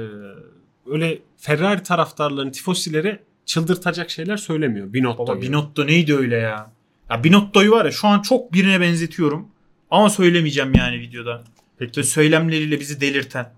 öyle 0.92 1.20
Ferrari 1.38 1.84
taraftarlarının 1.84 2.52
tifosileri 2.52 3.20
çıldırtacak 3.48 4.10
şeyler 4.10 4.38
söylemiyor. 4.38 4.94
Binotto 4.94 5.28
Baba. 5.28 5.42
Binotto 5.42 5.88
neydi 5.88 6.16
öyle 6.16 6.36
ya? 6.36 6.72
Ya 7.10 7.24
Binotto'yu 7.24 7.72
var 7.72 7.86
ya 7.86 7.92
şu 7.92 8.08
an 8.08 8.22
çok 8.22 8.54
birine 8.54 8.82
benzetiyorum. 8.82 9.48
Ama 9.92 10.10
söylemeyeceğim 10.10 10.74
yani 10.76 11.00
videoda. 11.00 11.44
Peki 11.78 12.00
Ve 12.00 12.04
söylemleriyle 12.04 12.80
bizi 12.80 13.02
delirten. 13.02 13.54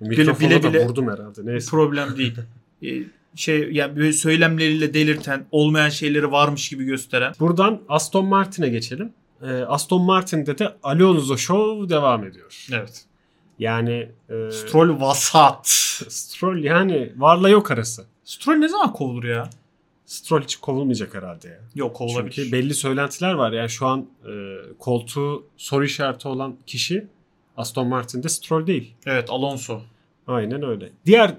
mikrofona 0.00 0.50
bile 0.50 0.62
da 0.62 0.72
bile- 0.72 0.84
vurdum 0.86 1.10
herhalde. 1.10 1.40
Neyse. 1.46 1.70
Problem 1.70 2.16
değil. 2.16 2.34
Ee, 2.82 2.88
şey 3.36 3.68
yani 3.72 3.96
böyle 3.96 4.12
söylemleriyle 4.12 4.94
delirten, 4.94 5.46
olmayan 5.50 5.88
şeyleri 5.88 6.32
varmış 6.32 6.68
gibi 6.68 6.84
gösteren. 6.84 7.32
Buradan 7.40 7.80
Aston 7.88 8.26
Martin'e 8.26 8.68
geçelim. 8.68 9.12
Ee, 9.42 9.46
Aston 9.46 10.02
Martin'de 10.02 10.58
de 10.58 10.76
Alonso 10.82 11.36
Show 11.36 11.88
devam 11.94 12.24
ediyor. 12.24 12.66
Evet. 12.72 13.04
Yani 13.58 14.08
e, 14.28 14.50
Stroll 14.50 15.00
vasat. 15.00 15.66
Stroll 16.08 16.64
yani 16.64 17.12
varla 17.16 17.48
yok 17.48 17.70
arası. 17.70 18.04
Stroll 18.24 18.54
ne 18.54 18.68
zaman 18.68 18.92
kovulur 18.92 19.24
ya? 19.24 19.50
Stroll 20.06 20.42
hiç 20.42 20.56
kovulmayacak 20.56 21.14
herhalde 21.14 21.48
ya. 21.48 21.60
Yok 21.74 21.96
kovulabilir. 21.96 22.32
Çünkü 22.32 22.52
belli 22.52 22.74
söylentiler 22.74 23.32
var. 23.32 23.52
Yani 23.52 23.68
şu 23.68 23.86
an 23.86 24.06
e, 24.28 24.56
koltuğu 24.78 25.46
soru 25.56 25.84
işareti 25.84 26.28
olan 26.28 26.56
kişi 26.66 27.06
Aston 27.56 27.86
Martin'de 27.86 28.28
Stroll 28.28 28.66
değil. 28.66 28.94
Evet 29.06 29.30
Alonso. 29.30 29.80
Aynen 30.26 30.62
öyle. 30.62 30.92
Diğer 31.06 31.34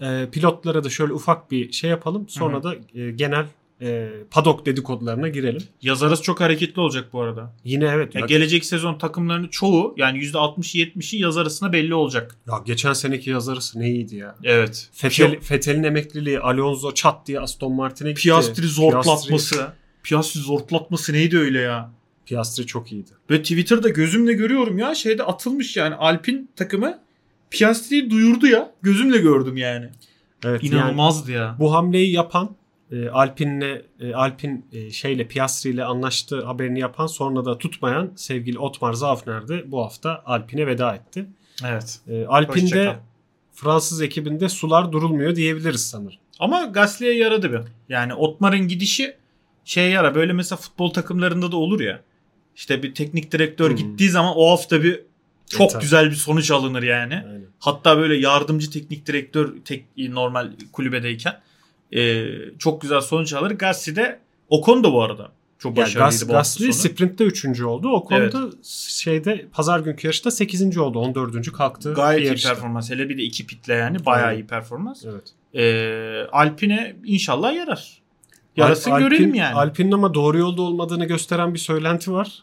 e, 0.00 0.28
pilotlara 0.32 0.84
da 0.84 0.90
şöyle 0.90 1.12
ufak 1.12 1.50
bir 1.50 1.72
şey 1.72 1.90
yapalım. 1.90 2.28
Sonra 2.28 2.58
Hı 2.58 2.62
da 2.62 2.74
e, 2.94 3.10
genel 3.10 3.46
e, 3.82 4.08
paddock 4.30 4.66
dedikodularına 4.66 5.28
girelim. 5.28 5.62
Yazarız 5.82 6.22
çok 6.22 6.40
hareketli 6.40 6.80
olacak 6.80 7.08
bu 7.12 7.20
arada. 7.20 7.52
Yine 7.64 7.84
evet. 7.84 8.14
Ya 8.14 8.20
Ya, 8.20 8.26
gelecek 8.26 8.64
sezon 8.64 8.98
takımlarının 8.98 9.48
çoğu 9.48 9.94
yani 9.96 10.18
%60'ı 10.18 10.78
70'i 10.78 11.20
yaz 11.20 11.36
arasında 11.36 11.72
belli 11.72 11.94
olacak. 11.94 12.36
ya 12.48 12.54
geçen 12.66 12.92
seneki 12.92 13.30
yazarısı 13.30 13.80
ne 13.80 13.90
iyiydi 13.90 14.16
ya. 14.16 14.36
Evet. 14.44 14.88
Fetel, 14.92 15.40
Fetel'in 15.40 15.82
emekliliği 15.82 16.40
Alonso 16.40 16.94
çat 16.94 17.26
diye 17.26 17.40
Aston 17.40 17.72
Martin'e 17.72 18.08
gitti. 18.10 18.22
Piastri 18.22 18.62
Piastri- 18.62 18.66
zortlatması. 18.66 19.72
Piastri 20.02 20.40
zortlatması 20.40 21.12
neydi 21.12 21.38
öyle 21.38 21.60
ya? 21.60 21.90
Piastri 22.26 22.66
çok 22.66 22.92
iyiydi. 22.92 23.10
Ve 23.30 23.42
Twitter'da 23.42 23.88
gözümle 23.88 24.32
görüyorum 24.32 24.78
ya 24.78 24.94
şeyde 24.94 25.22
atılmış 25.22 25.76
yani 25.76 25.94
Alpin 25.94 26.50
takımı 26.56 26.98
Piastri'yi 27.50 28.10
duyurdu 28.10 28.46
ya. 28.46 28.70
Gözümle 28.82 29.18
gördüm 29.18 29.56
yani. 29.56 29.88
Evet 30.44 30.62
yani 30.64 30.74
İnanılmazdı 30.74 31.32
ya. 31.32 31.56
bu 31.58 31.74
hamleyi 31.74 32.12
yapan 32.12 32.56
e, 32.92 33.08
Alpin'le 33.08 33.82
e, 34.00 34.14
Alpin 34.14 34.66
e, 34.72 34.90
şeyle 34.90 35.28
Piastri 35.28 35.70
ile 35.70 35.84
anlaştığı 35.84 36.44
haberini 36.44 36.80
yapan 36.80 37.06
sonra 37.06 37.44
da 37.44 37.58
tutmayan 37.58 38.12
sevgili 38.16 38.58
Otmar 38.58 38.92
Zafner 38.92 39.48
de 39.48 39.72
bu 39.72 39.84
hafta 39.84 40.22
Alpin'e 40.26 40.66
veda 40.66 40.94
etti. 40.94 41.26
Evet. 41.64 42.00
E, 42.08 42.26
Alpin'de. 42.26 42.96
Fransız 43.54 44.02
ekibinde 44.02 44.48
sular 44.48 44.92
durulmuyor 44.92 45.36
diyebiliriz 45.36 45.90
sanırım. 45.90 46.18
Ama 46.38 46.64
Gasly'e 46.64 47.12
yaradı 47.12 47.52
bir. 47.52 47.60
Yani 47.88 48.14
Otmar'ın 48.14 48.68
gidişi 48.68 49.16
şeye 49.64 49.90
yara. 49.90 50.14
Böyle 50.14 50.32
mesela 50.32 50.56
futbol 50.56 50.90
takımlarında 50.90 51.52
da 51.52 51.56
olur 51.56 51.80
ya. 51.80 52.02
İşte 52.56 52.82
bir 52.82 52.94
teknik 52.94 53.32
direktör 53.32 53.70
Hı. 53.70 53.74
gittiği 53.74 54.10
zaman 54.10 54.32
o 54.36 54.50
hafta 54.50 54.82
bir 54.82 55.00
çok 55.48 55.70
tabii. 55.70 55.82
güzel 55.82 56.10
bir 56.10 56.14
sonuç 56.14 56.50
alınır 56.50 56.82
yani. 56.82 57.14
Aynen. 57.14 57.46
Hatta 57.58 57.98
böyle 57.98 58.16
yardımcı 58.16 58.70
teknik 58.70 59.06
direktör 59.06 59.54
tek 59.64 59.84
normal 59.96 60.52
kulübedeyken 60.72 61.40
e, 61.96 62.26
çok 62.58 62.80
güzel 62.80 63.00
sonuç 63.00 63.32
alır. 63.32 63.50
Gasly 63.50 63.96
de 63.96 64.18
Ocon 64.48 64.84
da 64.84 64.92
bu 64.92 65.02
arada 65.02 65.32
çok 65.58 65.76
Yani 65.76 65.84
başarılıydı 65.86 66.18
Gas, 66.18 66.28
bu 66.28 66.32
Gasly 66.32 66.72
sprintte 66.72 67.24
3. 67.24 67.60
oldu. 67.62 67.88
O 67.88 68.04
konuda 68.04 68.50
şeyde 68.88 69.46
pazar 69.52 69.80
günkü 69.80 70.06
yarışta 70.06 70.30
8. 70.30 70.78
oldu. 70.78 70.98
14. 70.98 71.52
kalktı. 71.52 71.94
Gayet 71.94 72.18
bir 72.20 72.24
iyi 72.24 72.28
yarışta. 72.28 72.48
performans. 72.48 72.90
Hele 72.90 73.08
bir 73.08 73.18
de 73.18 73.22
iki 73.22 73.46
pitle 73.46 73.74
yani 73.74 74.06
bayağı 74.06 74.34
iyi 74.34 74.46
performans. 74.46 75.04
Evet. 75.04 75.24
E, 75.54 76.26
Alpine 76.32 76.96
inşallah 77.04 77.54
yarar. 77.54 78.02
Yarasın 78.56 78.90
Alpin- 78.90 78.98
görelim 79.08 79.34
yani. 79.34 79.54
Alpin'in 79.54 79.92
ama 79.92 80.14
doğru 80.14 80.38
yolda 80.38 80.62
olmadığını 80.62 81.04
gösteren 81.04 81.54
bir 81.54 81.58
söylenti 81.58 82.12
var. 82.12 82.42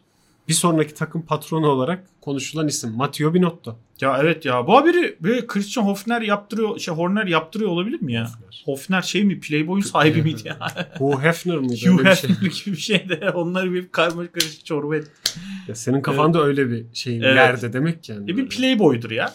Bir 0.49 0.53
sonraki 0.53 0.93
takım 0.93 1.21
patronu 1.25 1.67
olarak 1.67 2.03
konuşulan 2.21 2.67
isim 2.67 2.91
Matteo 2.95 3.33
Binotto. 3.33 3.79
Ya 4.01 4.17
evet 4.21 4.45
ya. 4.45 4.67
Bu 4.67 4.77
haberi 4.77 5.17
böyle 5.21 5.47
Christian 5.47 5.83
Hofner 5.85 6.21
yaptırıyor, 6.21 6.79
şey 6.79 6.93
Horner 6.93 7.25
yaptırıyor 7.27 7.69
olabilir 7.71 8.01
mi 8.01 8.13
ya? 8.13 8.23
Hofner. 8.25 8.61
Hofner 8.65 9.01
şey 9.01 9.23
mi? 9.23 9.39
Playboy'un 9.39 9.81
sahibi 9.81 10.21
miydi 10.21 10.41
ya? 10.45 10.57
Hugh 10.97 11.23
Hefner 11.23 11.57
mıydı? 11.57 11.73
Hugh 11.73 11.81
şey. 11.81 12.05
Hefner 12.05 12.35
gibi 12.35 12.51
bir 12.71 12.75
şey 12.81 13.09
de 13.09 13.29
onları 13.35 13.73
bir 13.73 13.87
karma 13.89 14.27
karışık 14.27 14.65
çorba 14.65 14.95
et. 14.95 15.11
Ya 15.67 15.75
senin 15.75 16.01
kafanda 16.01 16.43
öyle 16.43 16.69
bir 16.69 16.85
şey 16.93 17.15
Evet. 17.17 17.35
yerde 17.35 17.73
demek 17.73 18.03
ki 18.03 18.11
yani. 18.11 18.31
E 18.31 18.37
bir 18.37 18.49
Playboy'dur 18.49 19.11
ya. 19.11 19.33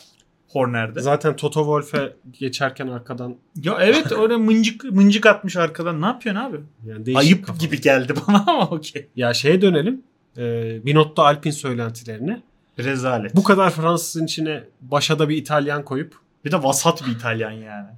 Horner'de. 0.48 1.00
Zaten 1.00 1.36
Toto 1.36 1.60
Wolff'e 1.60 2.16
geçerken 2.40 2.88
arkadan 2.88 3.36
Ya 3.62 3.78
evet 3.80 4.12
öyle 4.12 4.36
mıncık 4.36 4.84
mıncık 4.84 5.26
atmış 5.26 5.56
arkadan. 5.56 6.00
Ne 6.02 6.06
yapıyorsun 6.06 6.42
abi? 6.42 6.56
yani 6.86 7.18
Ayıp 7.18 7.46
kafa. 7.46 7.58
gibi 7.58 7.80
geldi 7.80 8.14
bana 8.28 8.44
ama 8.46 8.68
okey. 8.70 9.08
Ya 9.16 9.34
şeye 9.34 9.62
dönelim. 9.62 10.02
Ee, 10.38 10.86
Binotto 10.86 11.22
Alpin 11.22 11.50
söylentilerine. 11.50 12.42
Rezalet. 12.78 13.36
Bu 13.36 13.42
kadar 13.42 13.70
Fransızın 13.70 14.24
içine 14.24 14.64
başa 14.80 15.18
da 15.18 15.28
bir 15.28 15.36
İtalyan 15.36 15.84
koyup 15.84 16.14
Bir 16.44 16.52
de 16.52 16.62
vasat 16.62 17.06
bir 17.06 17.12
İtalyan 17.12 17.50
yani. 17.50 17.88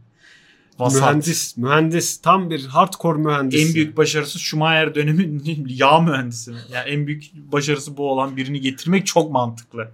Vasat. 0.79 1.03
mühendis, 1.03 1.57
mühendis 1.57 2.21
tam 2.21 2.51
bir 2.51 2.67
hardcore 2.67 3.19
mühendis. 3.19 3.69
En 3.69 3.75
büyük 3.75 3.97
başarısı 3.97 4.39
Schumacher 4.39 4.95
dönemi 4.95 5.41
yağ 5.67 6.01
mühendisi? 6.01 6.53
Yani 6.73 6.91
en 6.91 7.07
büyük 7.07 7.33
başarısı 7.35 7.97
bu 7.97 8.11
olan 8.11 8.37
birini 8.37 8.61
getirmek 8.61 9.07
çok 9.07 9.31
mantıklı. 9.31 9.89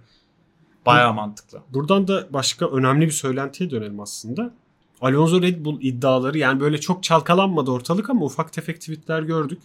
Bayağı 0.85 1.13
mantıklı. 1.13 1.61
Buradan 1.69 2.07
da 2.07 2.27
başka 2.29 2.67
önemli 2.67 3.05
bir 3.05 3.11
söylentiye 3.11 3.71
dönelim 3.71 3.99
aslında. 3.99 4.53
Alonso 5.01 5.41
Red 5.41 5.65
Bull 5.65 5.81
iddiaları 5.81 6.37
yani 6.37 6.59
böyle 6.59 6.77
çok 6.77 7.03
çalkalanmadı 7.03 7.71
ortalık 7.71 8.09
ama 8.09 8.25
ufak 8.25 8.53
tefek 8.53 8.81
tweetler 8.81 9.21
gördük. 9.21 9.59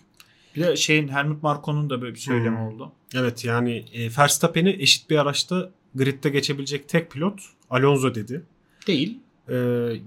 Bir 0.59 0.65
de 0.67 0.77
şeyin 0.77 1.09
Helmut 1.09 1.43
Marko'nun 1.43 1.91
da 1.91 2.03
böyle 2.03 2.15
bir 2.15 2.19
söylemi 2.21 2.57
Hmm. 2.57 2.67
oldu. 2.67 2.93
Evet 3.15 3.45
yani 3.45 3.85
e, 3.95 4.09
Verstappen'i 4.19 4.71
eşit 4.71 5.11
bir 5.11 5.19
araçta 5.19 5.71
gridde 5.95 6.29
geçebilecek 6.31 6.89
tek 6.89 7.11
pilot 7.11 7.41
Alonso 7.71 8.15
dedi. 8.15 8.43
Değil. 8.87 9.19
Ee, 9.49 9.55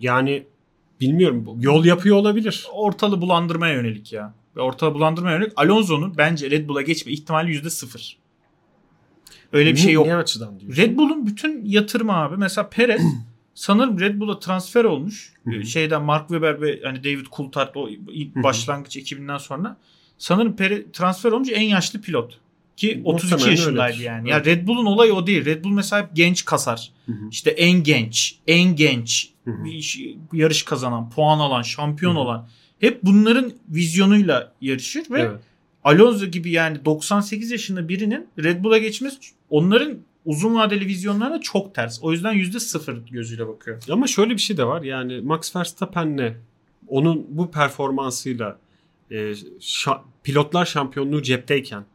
yani 0.01 0.43
bilmiyorum 1.01 1.45
yol 1.59 1.85
yapıyor 1.85 2.15
olabilir. 2.15 2.67
Ortalığı 2.73 3.21
bulandırmaya 3.21 3.73
yönelik 3.73 4.13
ya. 4.13 4.33
Ve 4.55 4.61
ortalığı 4.61 4.93
bulandırmaya 4.93 5.35
yönelik 5.37 5.53
Alonso'nun 5.55 6.13
bence 6.17 6.51
Red 6.51 6.67
Bull'a 6.69 6.81
geçme 6.81 7.11
ihtimali 7.11 7.51
yüzde 7.51 7.69
sıfır. 7.69 8.17
Öyle 9.53 9.71
bir 9.71 9.77
şey 9.77 9.87
Ne- 9.87 9.91
yok. 9.91 10.05
Ne 10.07 10.15
açıdan 10.15 10.59
diyorsun? 10.59 10.81
Red 10.81 10.97
Bull'un 10.97 11.25
bütün 11.27 11.65
yatırımı 11.65 12.13
abi. 12.13 12.37
Mesela 12.37 12.69
Perez 12.69 13.01
sanırım 13.53 13.99
Red 13.99 14.19
Bull'a 14.19 14.39
transfer 14.39 14.83
olmuş. 14.83 15.33
Şeyden 15.65 16.01
Mark 16.03 16.27
Webber 16.29 16.61
ve 16.61 16.79
hani 16.83 17.03
David 17.03 17.25
Coulthard 17.35 17.75
o 17.75 17.89
ilk 17.89 18.35
başlangıç 18.35 18.97
ekibinden 18.97 19.37
sonra 19.37 19.77
sanırım 20.21 20.55
Perez 20.55 20.83
transfer 20.93 21.31
olmuş 21.31 21.49
en 21.53 21.61
yaşlı 21.61 22.01
pilot. 22.01 22.39
Ki 22.77 23.01
32 23.05 23.31
Muhtemelen 23.33 23.51
yaşındaydı 23.51 23.93
öyledir. 23.93 24.05
yani. 24.05 24.29
Evet. 24.31 24.47
Ya 24.47 24.53
Red 24.55 24.67
Bull'un 24.67 24.85
olayı 24.85 25.13
o 25.13 25.27
değil. 25.27 25.45
Red 25.45 25.63
Bull 25.63 25.69
mesela 25.71 26.01
hep 26.03 26.09
genç 26.15 26.45
kasar. 26.45 26.91
Hı 27.05 27.11
hı. 27.11 27.29
İşte 27.31 27.49
en 27.51 27.83
genç, 27.83 28.35
en 28.47 28.75
genç, 28.75 29.29
Hı 29.45 29.51
hı. 29.51 29.65
bir 29.65 29.71
iş- 29.73 29.99
yarış 30.33 30.63
kazanan, 30.63 31.09
puan 31.09 31.39
alan, 31.39 31.61
şampiyon 31.61 32.11
Hı 32.11 32.15
hı. 32.15 32.19
olan. 32.21 32.47
Hep 32.79 33.03
bunların 33.03 33.53
vizyonuyla 33.69 34.53
yarışır 34.61 35.03
ve 35.11 35.21
Evet. 35.21 35.39
Alonso 35.83 36.25
gibi 36.25 36.51
yani 36.51 36.85
98 36.85 37.51
yaşında 37.51 37.89
birinin 37.89 38.27
Red 38.43 38.63
Bull'a 38.63 38.77
geçmesi 38.77 39.17
onların 39.49 39.97
uzun 40.25 40.55
vadeli 40.55 40.85
vizyonlarına 40.87 41.41
çok 41.41 41.75
ters. 41.75 41.99
O 42.03 42.11
yüzden 42.11 42.33
yüzde 42.33 42.59
sıfır 42.59 42.97
gözüyle 43.11 43.47
bakıyor. 43.47 43.81
Ama 43.91 44.07
şöyle 44.07 44.33
bir 44.33 44.41
şey 44.41 44.57
de 44.57 44.63
var. 44.65 44.81
Yani 44.81 45.21
Max 45.21 45.55
Verstappen'le 45.55 46.33
onun 46.87 47.25
bu 47.29 47.51
performansıyla 47.51 48.59
e, 49.11 49.15
şa- 49.59 50.01
pilotlar 50.23 50.65
şampiyonluğu 50.65 51.21
cepteyken 51.21 51.85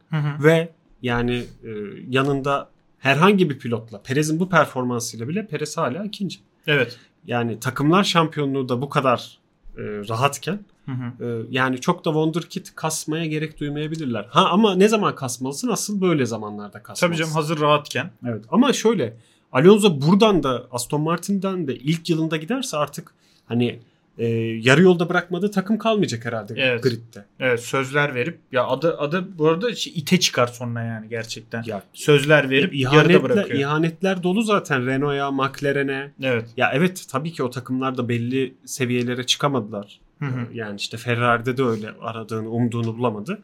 ve 0.43 0.69
yani 1.01 1.43
e, 1.63 1.69
yanında 2.09 2.69
herhangi 2.99 3.49
bir 3.49 3.59
pilotla 3.59 4.01
Perez'in 4.01 4.39
bu 4.39 4.49
performansıyla 4.49 5.27
bile 5.27 5.47
Perez 5.47 5.77
hala 5.77 6.03
ikinci. 6.03 6.39
Evet. 6.67 6.99
Yani 7.25 7.59
takımlar 7.59 8.03
şampiyonluğu 8.03 8.69
da 8.69 8.81
bu 8.81 8.89
kadar 8.89 9.37
e, 9.77 9.81
rahatken 9.81 10.59
Hı 10.85 10.91
hı. 10.91 11.25
e, 11.25 11.45
yani 11.49 11.81
çok 11.81 12.05
da 12.05 12.09
wonderkid 12.09 12.67
kasmaya 12.75 13.25
gerek 13.25 13.59
duymayabilirler. 13.59 14.27
Ha 14.29 14.45
ama 14.45 14.75
ne 14.75 14.87
zaman 14.87 15.15
kasmalısın? 15.15 15.67
Asıl 15.67 16.01
böyle 16.01 16.25
zamanlarda 16.25 16.83
kasmalısın. 16.83 17.07
Tabii 17.07 17.17
canım 17.17 17.33
hazır 17.33 17.59
rahatken. 17.59 18.11
Evet 18.25 18.45
ama 18.49 18.73
şöyle 18.73 19.17
Alonso 19.51 20.01
buradan 20.01 20.43
da 20.43 20.67
Aston 20.71 21.01
Martin'den 21.01 21.67
de 21.67 21.75
ilk 21.75 22.09
yılında 22.09 22.37
giderse 22.37 22.77
artık 22.77 23.13
hani 23.45 23.79
e, 24.17 24.25
yarı 24.61 24.81
yolda 24.81 25.09
bırakmadığı 25.09 25.51
takım 25.51 25.77
kalmayacak 25.77 26.25
herhalde 26.25 26.53
Evet. 26.57 26.83
gridde. 26.83 27.25
Evet 27.39 27.59
sözler 27.59 28.15
verip 28.15 28.39
ya 28.51 28.67
adı 28.67 28.97
adı 28.97 29.37
bu 29.37 29.47
arada 29.49 29.75
şey, 29.75 29.93
ite 29.95 30.19
çıkar 30.19 30.47
sonra 30.47 30.83
yani 30.83 31.09
gerçekten. 31.09 31.63
Ya 31.65 31.83
Sözler 31.93 32.49
verip 32.49 32.75
yarıda 32.75 32.95
ihanetler, 32.97 33.23
bırakıyor. 33.23 33.59
ihanetler 33.59 34.23
dolu 34.23 34.41
zaten 34.41 34.85
Renault'a, 34.85 35.31
McLaren'e. 35.31 36.11
evet. 36.23 36.45
Ya 36.57 36.71
evet 36.73 37.05
tabii 37.11 37.31
ki 37.33 37.43
o 37.43 37.49
takımlar 37.49 37.97
da 37.97 38.09
belli 38.09 38.53
seviyelere 38.65 39.25
çıkamadılar. 39.25 39.99
Hı 40.19 40.25
hı. 40.25 40.39
Ee, 40.39 40.45
Yani 40.57 40.75
işte 40.75 40.97
Ferrari'de 40.97 41.57
de 41.57 41.63
öyle 41.63 41.91
aradığını, 42.01 42.49
umduğunu 42.49 42.97
bulamadı. 42.97 43.39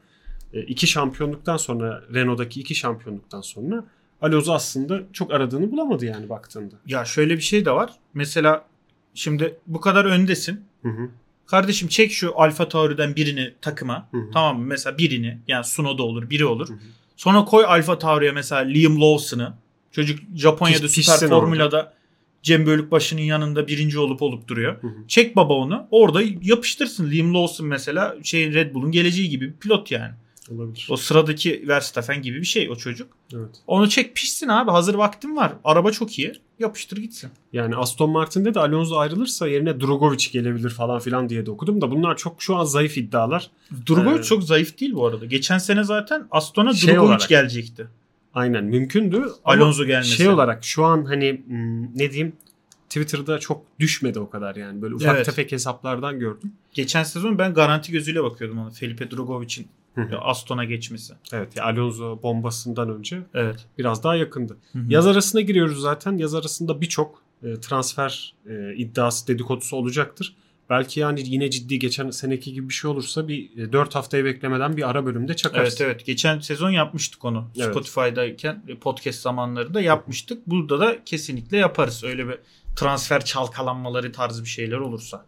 E, 0.53 0.61
iki 0.61 0.87
şampiyonluktan 0.87 1.57
sonra 1.57 2.03
Renault'daki 2.13 2.59
iki 2.59 2.75
şampiyonluktan 2.75 3.41
sonra 3.41 3.83
Alonso 4.21 4.53
aslında 4.53 5.01
çok 5.13 5.33
aradığını 5.33 5.71
bulamadı 5.71 6.05
yani 6.05 6.29
baktığında. 6.29 6.75
Ya 6.87 7.05
şöyle 7.05 7.35
bir 7.35 7.41
şey 7.41 7.65
de 7.65 7.71
var. 7.71 7.89
Mesela 8.13 8.65
şimdi 9.13 9.57
bu 9.67 9.81
kadar 9.81 10.05
öndesin. 10.05 10.61
Hı 10.83 10.89
hı. 10.89 11.09
Kardeşim 11.45 11.87
çek 11.87 12.11
şu 12.11 12.33
Alfa 12.41 12.69
Tauri'den 12.69 13.15
birini 13.15 13.53
takıma. 13.61 14.07
Hı 14.11 14.17
hı. 14.17 14.31
Tamam 14.33 14.59
mı? 14.59 14.65
Mesela 14.65 14.97
birini. 14.97 15.37
Yani 15.47 15.63
Sunoda 15.63 16.03
olur, 16.03 16.29
biri 16.29 16.45
olur. 16.45 16.69
Hı 16.69 16.73
hı. 16.73 16.77
Sonra 17.17 17.45
koy 17.45 17.65
Alfa 17.65 17.99
Tauri'ye 17.99 18.31
mesela 18.31 18.61
Liam 18.61 19.01
Lawson'ı. 19.01 19.53
Çocuk 19.91 20.19
Japonya'da 20.35 20.85
Piş- 20.85 20.89
Süper 20.89 21.13
pişsin 21.13 21.27
Formula'da 21.29 21.93
Cem 22.43 22.65
Bölükbaşı'nın 22.65 23.21
yanında 23.21 23.67
birinci 23.67 23.99
olup 23.99 24.21
olup 24.21 24.47
duruyor. 24.47 24.81
Hı 24.81 24.87
hı. 24.87 25.07
Çek 25.07 25.35
baba 25.35 25.53
onu. 25.53 25.87
Orada 25.91 26.21
yapıştırsın. 26.41 27.11
Liam 27.11 27.33
Lawson 27.33 27.67
mesela 27.67 28.15
şey 28.23 28.53
Red 28.53 28.73
Bull'un 28.73 28.91
geleceği 28.91 29.29
gibi 29.29 29.53
pilot 29.53 29.91
yani. 29.91 30.13
Olabilir. 30.51 30.87
O 30.89 30.97
sıradaki 30.97 31.67
Verstappen 31.67 32.21
gibi 32.21 32.39
bir 32.39 32.45
şey 32.45 32.69
o 32.69 32.75
çocuk. 32.75 33.07
Evet. 33.33 33.49
Onu 33.67 33.89
çek 33.89 34.15
pişsin 34.15 34.47
abi. 34.47 34.71
Hazır 34.71 34.95
vaktim 34.95 35.35
var. 35.35 35.53
Araba 35.63 35.91
çok 35.91 36.19
iyi. 36.19 36.33
Yapıştır 36.59 36.97
gitsin. 36.97 37.29
Yani 37.53 37.75
Aston 37.75 38.09
Martin'de 38.09 38.53
de 38.53 38.59
Alonso 38.59 38.97
ayrılırsa 38.97 39.47
yerine 39.47 39.81
Drogovic 39.81 40.29
gelebilir 40.31 40.69
falan 40.69 40.99
filan 40.99 41.29
diye 41.29 41.45
de 41.45 41.51
okudum 41.51 41.81
da 41.81 41.91
bunlar 41.91 42.17
çok 42.17 42.41
şu 42.41 42.55
an 42.55 42.63
zayıf 42.65 42.97
iddialar. 42.97 43.51
Drogovic 43.89 44.19
Ee, 44.19 44.23
çok 44.23 44.43
zayıf 44.43 44.79
değil 44.79 44.93
bu 44.93 45.05
arada. 45.07 45.25
Geçen 45.25 45.57
sene 45.57 45.83
zaten 45.83 46.27
Aston'a 46.31 46.73
Şey 46.73 46.89
Drogovic 46.93 47.07
olarak. 47.07 47.29
gelecekti. 47.29 47.87
Aynen 48.33 48.63
mümkündü. 48.63 49.25
Alonso 49.45 49.85
gelmesi. 49.85 50.09
şey 50.15 50.29
olarak 50.29 50.63
şu 50.63 50.85
an 50.85 51.05
hani 51.05 51.41
hmm, 51.47 51.83
ne 51.99 52.11
diyeyim 52.11 52.33
Twitter'da 52.93 53.39
çok 53.39 53.65
düşmedi 53.79 54.19
o 54.19 54.29
kadar 54.29 54.55
yani. 54.55 54.81
Böyle 54.81 54.95
ufak 54.95 55.15
Evet. 55.15 55.25
tefek 55.25 55.51
hesaplardan 55.51 56.19
gördüm. 56.19 56.53
Geçen 56.73 57.03
sezon 57.03 57.37
ben 57.37 57.53
garanti 57.53 57.91
gözüyle 57.91 58.23
bakıyordum 58.23 58.59
ona. 58.59 58.69
Felipe 58.69 59.11
Drogovic'in. 59.11 59.67
Aston'a 60.21 60.65
geçmesi. 60.65 61.13
Evet 61.33 61.55
ya 61.55 61.63
Alonso 61.63 62.19
bombasından 62.23 62.89
önce 62.89 63.19
Evet. 63.33 63.65
biraz 63.77 64.03
daha 64.03 64.15
yakındı. 64.15 64.57
Hı 64.73 64.79
hı. 64.79 64.83
Yaz 64.89 65.07
arasına 65.07 65.41
giriyoruz 65.41 65.81
zaten. 65.81 66.17
Yaz 66.17 66.35
arasında 66.35 66.81
birçok 66.81 67.21
e, 67.43 67.59
transfer 67.59 68.33
e, 68.49 68.75
iddiası 68.75 69.27
dedikodusu 69.27 69.75
olacaktır. 69.75 70.35
Belki 70.69 70.99
yani 70.99 71.21
yine 71.25 71.49
ciddi 71.49 71.79
geçen 71.79 72.09
seneki 72.09 72.53
gibi 72.53 72.69
bir 72.69 72.73
şey 72.73 72.91
olursa 72.91 73.27
bir 73.27 73.57
e, 73.57 73.73
4 73.73 73.95
haftayı 73.95 74.25
beklemeden 74.25 74.77
bir 74.77 74.89
ara 74.89 75.05
bölümde 75.05 75.35
çakarız. 75.35 75.81
Evet 75.81 75.81
evet. 75.81 76.05
Geçen 76.05 76.39
sezon 76.39 76.69
yapmıştık 76.69 77.25
onu. 77.25 77.45
Evet. 77.57 77.69
Spotify'dayken 77.69 78.63
e, 78.67 78.75
podcast 78.75 79.21
zamanlarında 79.21 79.81
yapmıştık. 79.81 80.47
Burada 80.47 80.79
da 80.79 81.03
kesinlikle 81.05 81.57
yaparız. 81.57 82.03
Öyle 82.03 82.27
bir 82.27 82.37
transfer 82.75 83.25
çalkalanmaları 83.25 84.11
tarzı 84.11 84.43
bir 84.43 84.49
şeyler 84.49 84.77
olursa. 84.77 85.25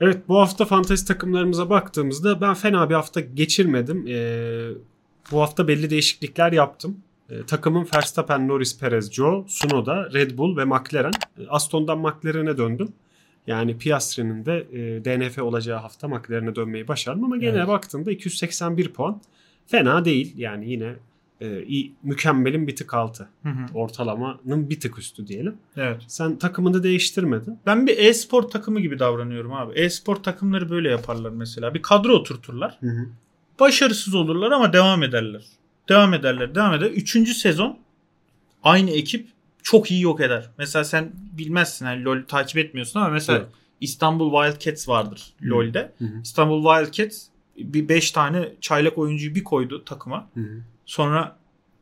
Evet 0.00 0.28
bu 0.28 0.38
hafta 0.38 0.64
fantasy 0.64 1.04
takımlarımıza 1.04 1.70
baktığımızda 1.70 2.40
ben 2.40 2.54
fena 2.54 2.90
bir 2.90 2.94
hafta 2.94 3.20
geçirmedim. 3.20 4.06
Ee, 4.08 4.68
bu 5.32 5.40
hafta 5.40 5.68
belli 5.68 5.90
değişiklikler 5.90 6.52
yaptım. 6.52 6.96
Ee, 7.30 7.46
takımım 7.46 7.88
Verstappen, 7.94 8.48
Norris, 8.48 8.78
Perez, 8.78 9.12
Joe, 9.12 9.44
Sunoda, 9.48 10.12
Red 10.12 10.38
Bull 10.38 10.56
ve 10.56 10.64
McLaren. 10.64 11.12
Ee, 11.38 11.46
Aston'dan 11.48 11.98
McLaren'e 11.98 12.58
döndüm. 12.58 12.92
Yani 13.48 13.78
Piastri'nin 13.78 14.46
de 14.46 14.66
e, 14.72 15.04
DNF 15.04 15.38
olacağı 15.38 15.78
hafta 15.78 16.08
McLaren'e 16.08 16.54
dönmeyi 16.54 16.88
başardım 16.88 17.24
ama 17.24 17.36
gene 17.36 17.56
Evet. 17.58 17.68
baktığımda 17.68 18.10
281 18.10 18.92
puan. 18.92 19.20
Fena 19.66 20.04
değil 20.04 20.34
yani 20.36 20.70
yine 20.70 20.94
e, 21.40 21.62
iyi, 21.64 21.92
mükemmelin 22.02 22.66
bir 22.66 22.76
tık 22.76 22.94
altı. 22.94 23.28
Hı 23.42 23.48
hı. 23.48 23.66
Ortalamanın 23.74 24.70
bir 24.70 24.80
tık 24.80 24.98
üstü 24.98 25.26
diyelim. 25.26 25.56
Evet. 25.76 26.02
Sen 26.06 26.38
takımını 26.38 26.82
değiştirmedin. 26.82 27.58
Ben 27.66 27.86
bir 27.86 27.98
e-spor 27.98 28.42
takımı 28.42 28.80
gibi 28.80 28.98
davranıyorum 28.98 29.52
abi. 29.52 29.78
E-spor 29.78 30.16
takımları 30.16 30.70
böyle 30.70 30.90
yaparlar 30.90 31.30
mesela. 31.30 31.74
Bir 31.74 31.82
kadro 31.82 32.12
oturturlar. 32.12 32.78
Hı 32.80 32.86
hı. 32.86 33.06
Başarısız 33.60 34.14
olurlar 34.14 34.50
ama 34.50 34.72
devam 34.72 35.02
ederler. 35.02 35.44
Devam 35.88 36.14
ederler, 36.14 36.54
devam 36.54 36.74
eder. 36.74 36.90
Üçüncü 36.90 37.34
sezon 37.34 37.78
aynı 38.62 38.90
ekip 38.90 39.28
çok 39.62 39.90
iyi 39.90 40.02
yok 40.02 40.20
eder. 40.20 40.50
Mesela 40.58 40.84
sen 40.84 41.12
bilmezsin 41.38 41.86
hani 41.86 42.04
LoL 42.04 42.22
takip 42.28 42.58
etmiyorsun 42.58 43.00
ama 43.00 43.08
mesela 43.08 43.38
Evet. 43.38 43.48
İstanbul 43.80 44.32
Wildcats 44.32 44.88
vardır 44.88 45.22
Hı. 45.40 45.50
LoL'de. 45.50 45.92
Hı 45.98 46.04
hı. 46.04 46.20
İstanbul 46.22 46.62
Wildcats 46.64 47.26
bir 47.58 47.88
5 47.88 48.10
tane 48.10 48.52
çaylak 48.60 48.98
oyuncuyu 48.98 49.34
bir 49.34 49.44
koydu 49.44 49.84
takıma. 49.84 50.28
Hı 50.34 50.40
hı. 50.40 50.62
Sonra 50.86 51.36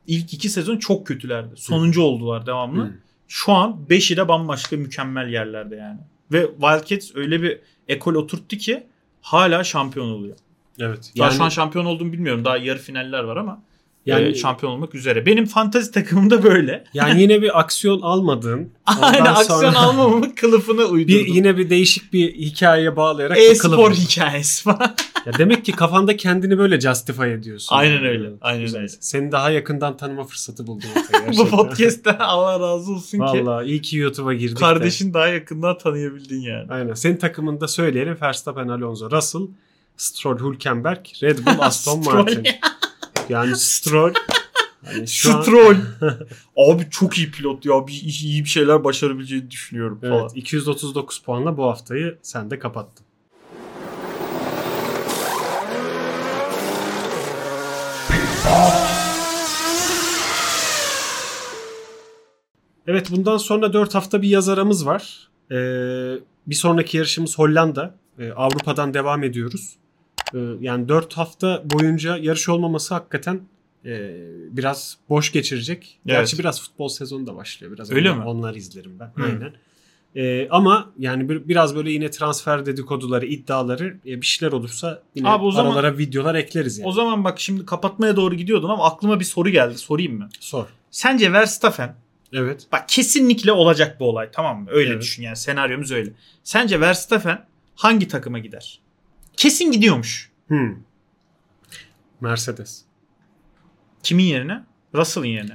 ilk 0.07 0.33
iki 0.33 0.49
sezon 0.49 0.77
çok 0.77 1.07
kötülerdi. 1.07 1.57
Sonuncu 1.57 2.01
oldular 2.01 2.45
devamlı. 2.45 2.83
Hı. 2.83 2.93
Şu 3.27 3.51
an 3.53 3.85
5'i 3.89 4.17
de 4.17 4.27
bambaşka 4.27 4.77
mükemmel 4.77 5.29
yerlerde 5.29 5.75
yani. 5.75 5.99
Ve 6.31 6.47
Wildcats 6.51 7.11
öyle 7.15 7.41
bir 7.41 7.59
ekol 7.87 8.13
oturttu 8.13 8.57
ki 8.57 8.87
hala 9.21 9.63
şampiyon 9.63 10.09
oluyor. 10.09 10.37
Evet. 10.79 11.11
Daha 11.17 11.27
Yani, 11.27 11.37
şu 11.37 11.43
an 11.43 11.49
şampiyon 11.49 11.85
olduğumu 11.85 12.13
bilmiyorum. 12.13 12.45
Daha 12.45 12.57
yarı 12.57 12.79
finaller 12.79 13.23
var 13.23 13.37
ama 13.37 13.63
yani, 14.07 14.23
yani 14.23 14.35
şampiyon 14.35 14.71
olmak 14.71 14.95
üzere. 14.95 15.25
Benim 15.25 15.45
fantazi 15.45 15.91
takımım 15.91 16.29
da 16.29 16.43
böyle. 16.43 16.83
yani 16.93 17.21
yine 17.21 17.41
bir 17.41 17.59
aksiyon 17.59 18.01
almadığın. 18.01 18.69
Aynı 18.85 19.17
ondan 19.19 19.33
aksiyon 19.35 19.73
almamamın 19.73 20.29
kılıfını 20.29 20.85
uydurdum. 20.85 21.25
bir 21.25 21.33
yine 21.33 21.57
bir 21.57 21.69
değişik 21.69 22.13
bir 22.13 22.33
hikayeye 22.33 22.95
bağlayarak 22.95 23.37
E-spor 23.37 23.91
hikayesi 23.93 24.63
falan. 24.63 24.95
Ya 25.25 25.33
demek 25.37 25.65
ki 25.65 25.71
kafanda 25.71 26.17
kendini 26.17 26.57
böyle 26.57 26.79
justify 26.81 27.33
ediyorsun. 27.33 27.75
Aynen 27.75 27.95
Yani. 27.95 28.07
öyle, 28.07 28.29
aynen 28.41 28.61
Güzel. 28.61 28.79
öyle. 28.81 28.89
Seni 28.99 29.31
daha 29.31 29.49
yakından 29.49 29.97
tanıma 29.97 30.23
fırsatı 30.23 30.67
buldum. 30.67 30.89
Bu 31.37 31.49
podcast'te 31.49 32.17
Allah 32.17 32.59
razı 32.59 32.91
olsun 32.91 33.17
ki 33.17 33.23
Vallahi 33.23 33.65
iyi 33.65 33.81
ki 33.81 33.97
YouTube'a 33.97 34.33
girdik 34.33 34.55
de. 34.55 34.59
kardeşin 34.59 35.13
daha 35.13 35.27
yakından 35.27 35.77
tanıyabildin 35.77 36.41
yani. 36.41 36.65
Aynen. 36.69 36.93
Senin 36.93 37.17
takımında 37.17 37.67
söyleyelim. 37.67 38.17
Verstappen, 38.21 38.67
Alonso, 38.67 39.11
Russell, 39.11 39.41
Stroll, 39.97 40.39
Hülkenberg, 40.53 41.05
Red 41.23 41.37
Bull, 41.39 41.59
Aston. 41.59 42.03
Martin. 42.05 42.43
Yani 43.29 43.55
Stroll. 43.55 44.13
Yani 44.93 45.07
şu 45.07 45.37
an- 45.37 45.41
Stroll. 45.41 45.75
Abi 46.57 46.89
çok 46.91 47.17
iyi 47.17 47.31
pilot 47.31 47.65
ya. 47.65 47.87
Bir, 47.87 47.93
iyi 48.23 48.43
bir 48.43 48.49
şeyler 48.49 48.83
başarabileceğini 48.83 49.51
düşünüyorum 49.51 49.99
falan. 50.01 50.19
Evet, 50.21 50.31
239 50.35 51.19
puanla 51.19 51.57
bu 51.57 51.63
haftayı 51.65 52.17
sen 52.21 52.51
de 52.51 52.59
kapattın. 52.59 53.05
Evet 62.87 63.11
bundan 63.11 63.37
sonra 63.37 63.73
4 63.73 63.95
hafta 63.95 64.21
bir 64.21 64.29
yaz 64.29 64.49
aramız 64.49 64.85
var. 64.85 65.29
Ee, 65.51 65.55
bir 66.47 66.55
sonraki 66.55 66.97
yarışımız 66.97 67.39
Hollanda. 67.39 67.95
Ee, 68.19 68.31
Avrupa'dan 68.31 68.93
devam 68.93 69.23
ediyoruz. 69.23 69.75
Ee, 70.33 70.37
yani 70.61 70.89
4 70.89 71.13
hafta 71.13 71.63
boyunca 71.65 72.17
yarış 72.17 72.49
olmaması 72.49 72.93
hakikaten 72.93 73.41
e, 73.85 74.11
biraz 74.51 74.97
boş 75.09 75.31
geçirecek. 75.31 75.99
Gerçi 76.05 76.29
Evet. 76.35 76.39
biraz 76.39 76.61
futbol 76.61 76.87
sezonu 76.87 77.27
da 77.27 77.35
başlıyor. 77.35 77.73
Biraz 77.73 77.91
Öyle 77.91 78.11
onlar, 78.11 78.23
mi? 78.23 78.29
Onlar 78.29 78.55
izlerim 78.55 78.99
ben. 78.99 79.11
Hı. 79.15 79.23
Aynen. 79.25 79.53
Ee, 80.15 80.47
ama 80.49 80.91
yani 80.99 81.29
bir, 81.29 81.47
biraz 81.47 81.75
böyle 81.75 81.91
yine 81.91 82.11
transfer 82.11 82.65
dedikoduları, 82.65 83.25
iddiaları 83.25 83.87
e, 84.05 84.21
bir 84.21 84.25
şeyler 84.25 84.53
olursa 84.53 85.03
yine 85.15 85.29
Abi 85.29 85.45
o 85.45 85.51
zaman- 85.51 85.71
aralara 85.71 85.97
videolar 85.97 86.35
ekleriz 86.35 86.77
yani. 86.77 86.87
O 86.87 86.91
zaman 86.91 87.23
bak 87.23 87.39
şimdi 87.39 87.65
kapatmaya 87.65 88.15
doğru 88.15 88.35
gidiyordun 88.35 88.69
ama 88.69 88.85
aklıma 88.85 89.19
bir 89.19 89.25
soru 89.25 89.49
geldi. 89.49 89.77
Sorayım 89.77 90.17
mı? 90.17 90.29
Sor. 90.39 90.65
Sence 90.91 91.33
Verstappen 91.33 91.95
Evet. 92.33 92.67
bak 92.71 92.89
kesinlikle 92.89 93.51
olacak 93.51 93.99
bu 93.99 94.05
olay 94.09 94.29
tamam 94.31 94.61
mı? 94.63 94.67
Öyle 94.71 94.89
Evet. 94.91 95.01
düşün 95.01 95.23
yani 95.23 95.35
senaryomuz 95.35 95.91
öyle. 95.91 96.13
Sence 96.43 96.79
Verstappen 96.81 97.45
hangi 97.75 98.07
takıma 98.07 98.39
gider? 98.39 98.79
Kesin 99.37 99.71
gidiyormuş. 99.71 100.31
Hmm. 100.47 100.75
Mercedes. 102.21 102.81
Kimin 104.03 104.23
yerine? 104.23 104.63
Russell'ın 104.95 105.25
yerine. 105.25 105.53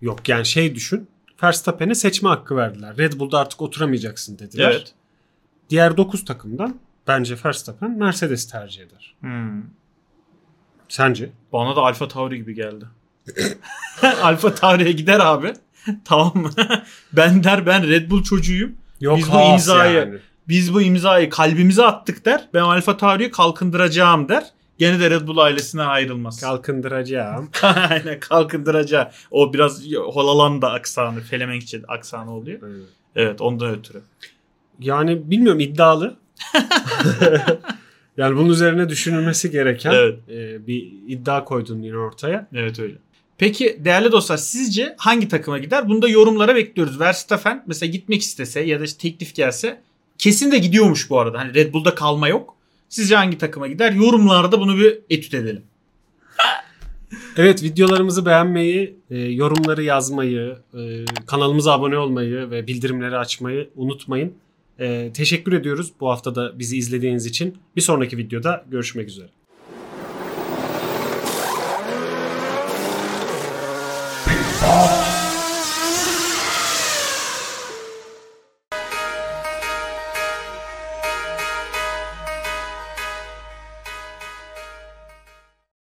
Yok 0.00 0.28
yani 0.28 0.46
şey 0.46 0.74
düşün. 0.74 1.08
Verstappen'e 1.42 1.94
seçme 1.94 2.28
hakkı 2.28 2.56
verdiler. 2.56 2.96
Red 2.98 3.12
Bull'da 3.12 3.38
artık 3.38 3.62
oturamayacaksın 3.62 4.38
dediler. 4.38 4.70
Evet. 4.70 4.94
Diğer 5.70 5.96
9 5.96 6.24
takımdan 6.24 6.76
bence 7.06 7.36
Verstappen 7.44 7.90
Mercedes 7.90 8.48
tercih 8.48 8.82
eder. 8.82 9.14
Hmm. 9.20 9.62
Sence? 10.88 11.30
Bana 11.52 11.76
da 11.76 11.80
Alfa 11.80 12.08
Tauri 12.08 12.36
gibi 12.36 12.54
geldi. 12.54 12.84
Alfa 14.22 14.54
Tauri'ye 14.54 14.92
gider 14.92 15.20
abi. 15.20 15.52
tamam 16.04 16.32
mı? 16.36 16.50
ben 17.12 17.44
der 17.44 17.66
ben 17.66 17.88
Red 17.88 18.10
Bull 18.10 18.22
çocuğuyum. 18.22 18.76
Yok 19.00 19.18
Biz 19.18 19.32
bu 19.32 19.36
imzayı- 19.36 19.96
yani. 19.96 20.18
Biz 20.48 20.74
bu 20.74 20.82
imzayı 20.82 21.30
kalbimize 21.30 21.82
attık 21.84 22.24
der. 22.24 22.48
Ben 22.54 22.60
Alfa 22.60 22.96
Tauri'yi 22.96 23.30
kalkındıracağım 23.30 24.28
der. 24.28 24.44
Gene 24.78 25.00
de 25.00 25.10
Red 25.10 25.26
Bull 25.26 25.38
ailesinden 25.38 25.86
ayrılmaz. 25.86 26.40
Kalkındıracağım. 26.40 27.50
Aynen 27.62 28.20
kalkındıracağı. 28.20 29.10
O 29.30 29.52
biraz 29.52 29.86
Hollanda 29.94 30.72
aksanı, 30.72 31.20
Felemenkçe 31.20 31.82
aksanı 31.88 32.34
oluyor. 32.34 32.58
Evet. 32.62 32.86
Evet 33.16 33.40
ondan 33.40 33.70
ötürü. 33.70 34.00
Yani 34.80 35.30
bilmiyorum 35.30 35.60
iddialı. 35.60 36.16
yani 38.16 38.36
bunun 38.36 38.50
üzerine 38.50 38.88
düşünülmesi 38.88 39.50
gereken 39.50 39.92
Evet. 39.92 40.18
e, 40.28 40.66
bir 40.66 40.92
iddia 41.08 41.44
koydun 41.44 41.82
yine 41.82 41.96
ortaya. 41.96 42.48
Evet 42.54 42.78
öyle. 42.80 42.94
Peki 43.38 43.80
değerli 43.84 44.12
dostlar 44.12 44.36
sizce 44.36 44.94
hangi 44.98 45.28
takıma 45.28 45.58
gider? 45.58 45.88
Bunu 45.88 46.02
da 46.02 46.08
yorumlara 46.08 46.54
bekliyoruz. 46.54 47.00
Verstappen 47.00 47.64
mesela 47.66 47.90
gitmek 47.90 48.22
istese 48.22 48.60
ya 48.60 48.80
da 48.80 48.84
işte 48.84 48.98
teklif 48.98 49.34
gelse 49.34 49.80
kesin 50.24 50.52
de 50.52 50.58
gidiyormuş 50.58 51.10
bu 51.10 51.18
arada. 51.20 51.38
Hani 51.38 51.54
Red 51.54 51.72
Bull'da 51.72 51.94
kalma 51.94 52.28
yok. 52.28 52.56
Sizce 52.88 53.16
hangi 53.16 53.38
takıma 53.38 53.66
gider? 53.66 53.92
Yorumlarda 53.92 54.60
bunu 54.60 54.78
bir 54.78 54.98
etüt 55.10 55.34
edelim. 55.34 55.62
Evet 57.36 57.62
videolarımızı 57.62 58.26
beğenmeyi, 58.26 58.96
e, 59.10 59.18
yorumları 59.18 59.82
yazmayı, 59.82 60.56
e, 60.74 61.04
kanalımıza 61.26 61.72
abone 61.72 61.98
olmayı 61.98 62.50
ve 62.50 62.66
bildirimleri 62.66 63.16
açmayı 63.16 63.70
unutmayın. 63.76 64.32
E, 64.78 65.10
teşekkür 65.14 65.52
ediyoruz 65.52 65.92
bu 66.00 66.10
hafta 66.10 66.34
da 66.34 66.58
bizi 66.58 66.76
izlediğiniz 66.76 67.26
için. 67.26 67.58
Bir 67.76 67.80
sonraki 67.80 68.18
videoda 68.18 68.64
görüşmek 68.70 69.08
üzere. 69.08 69.28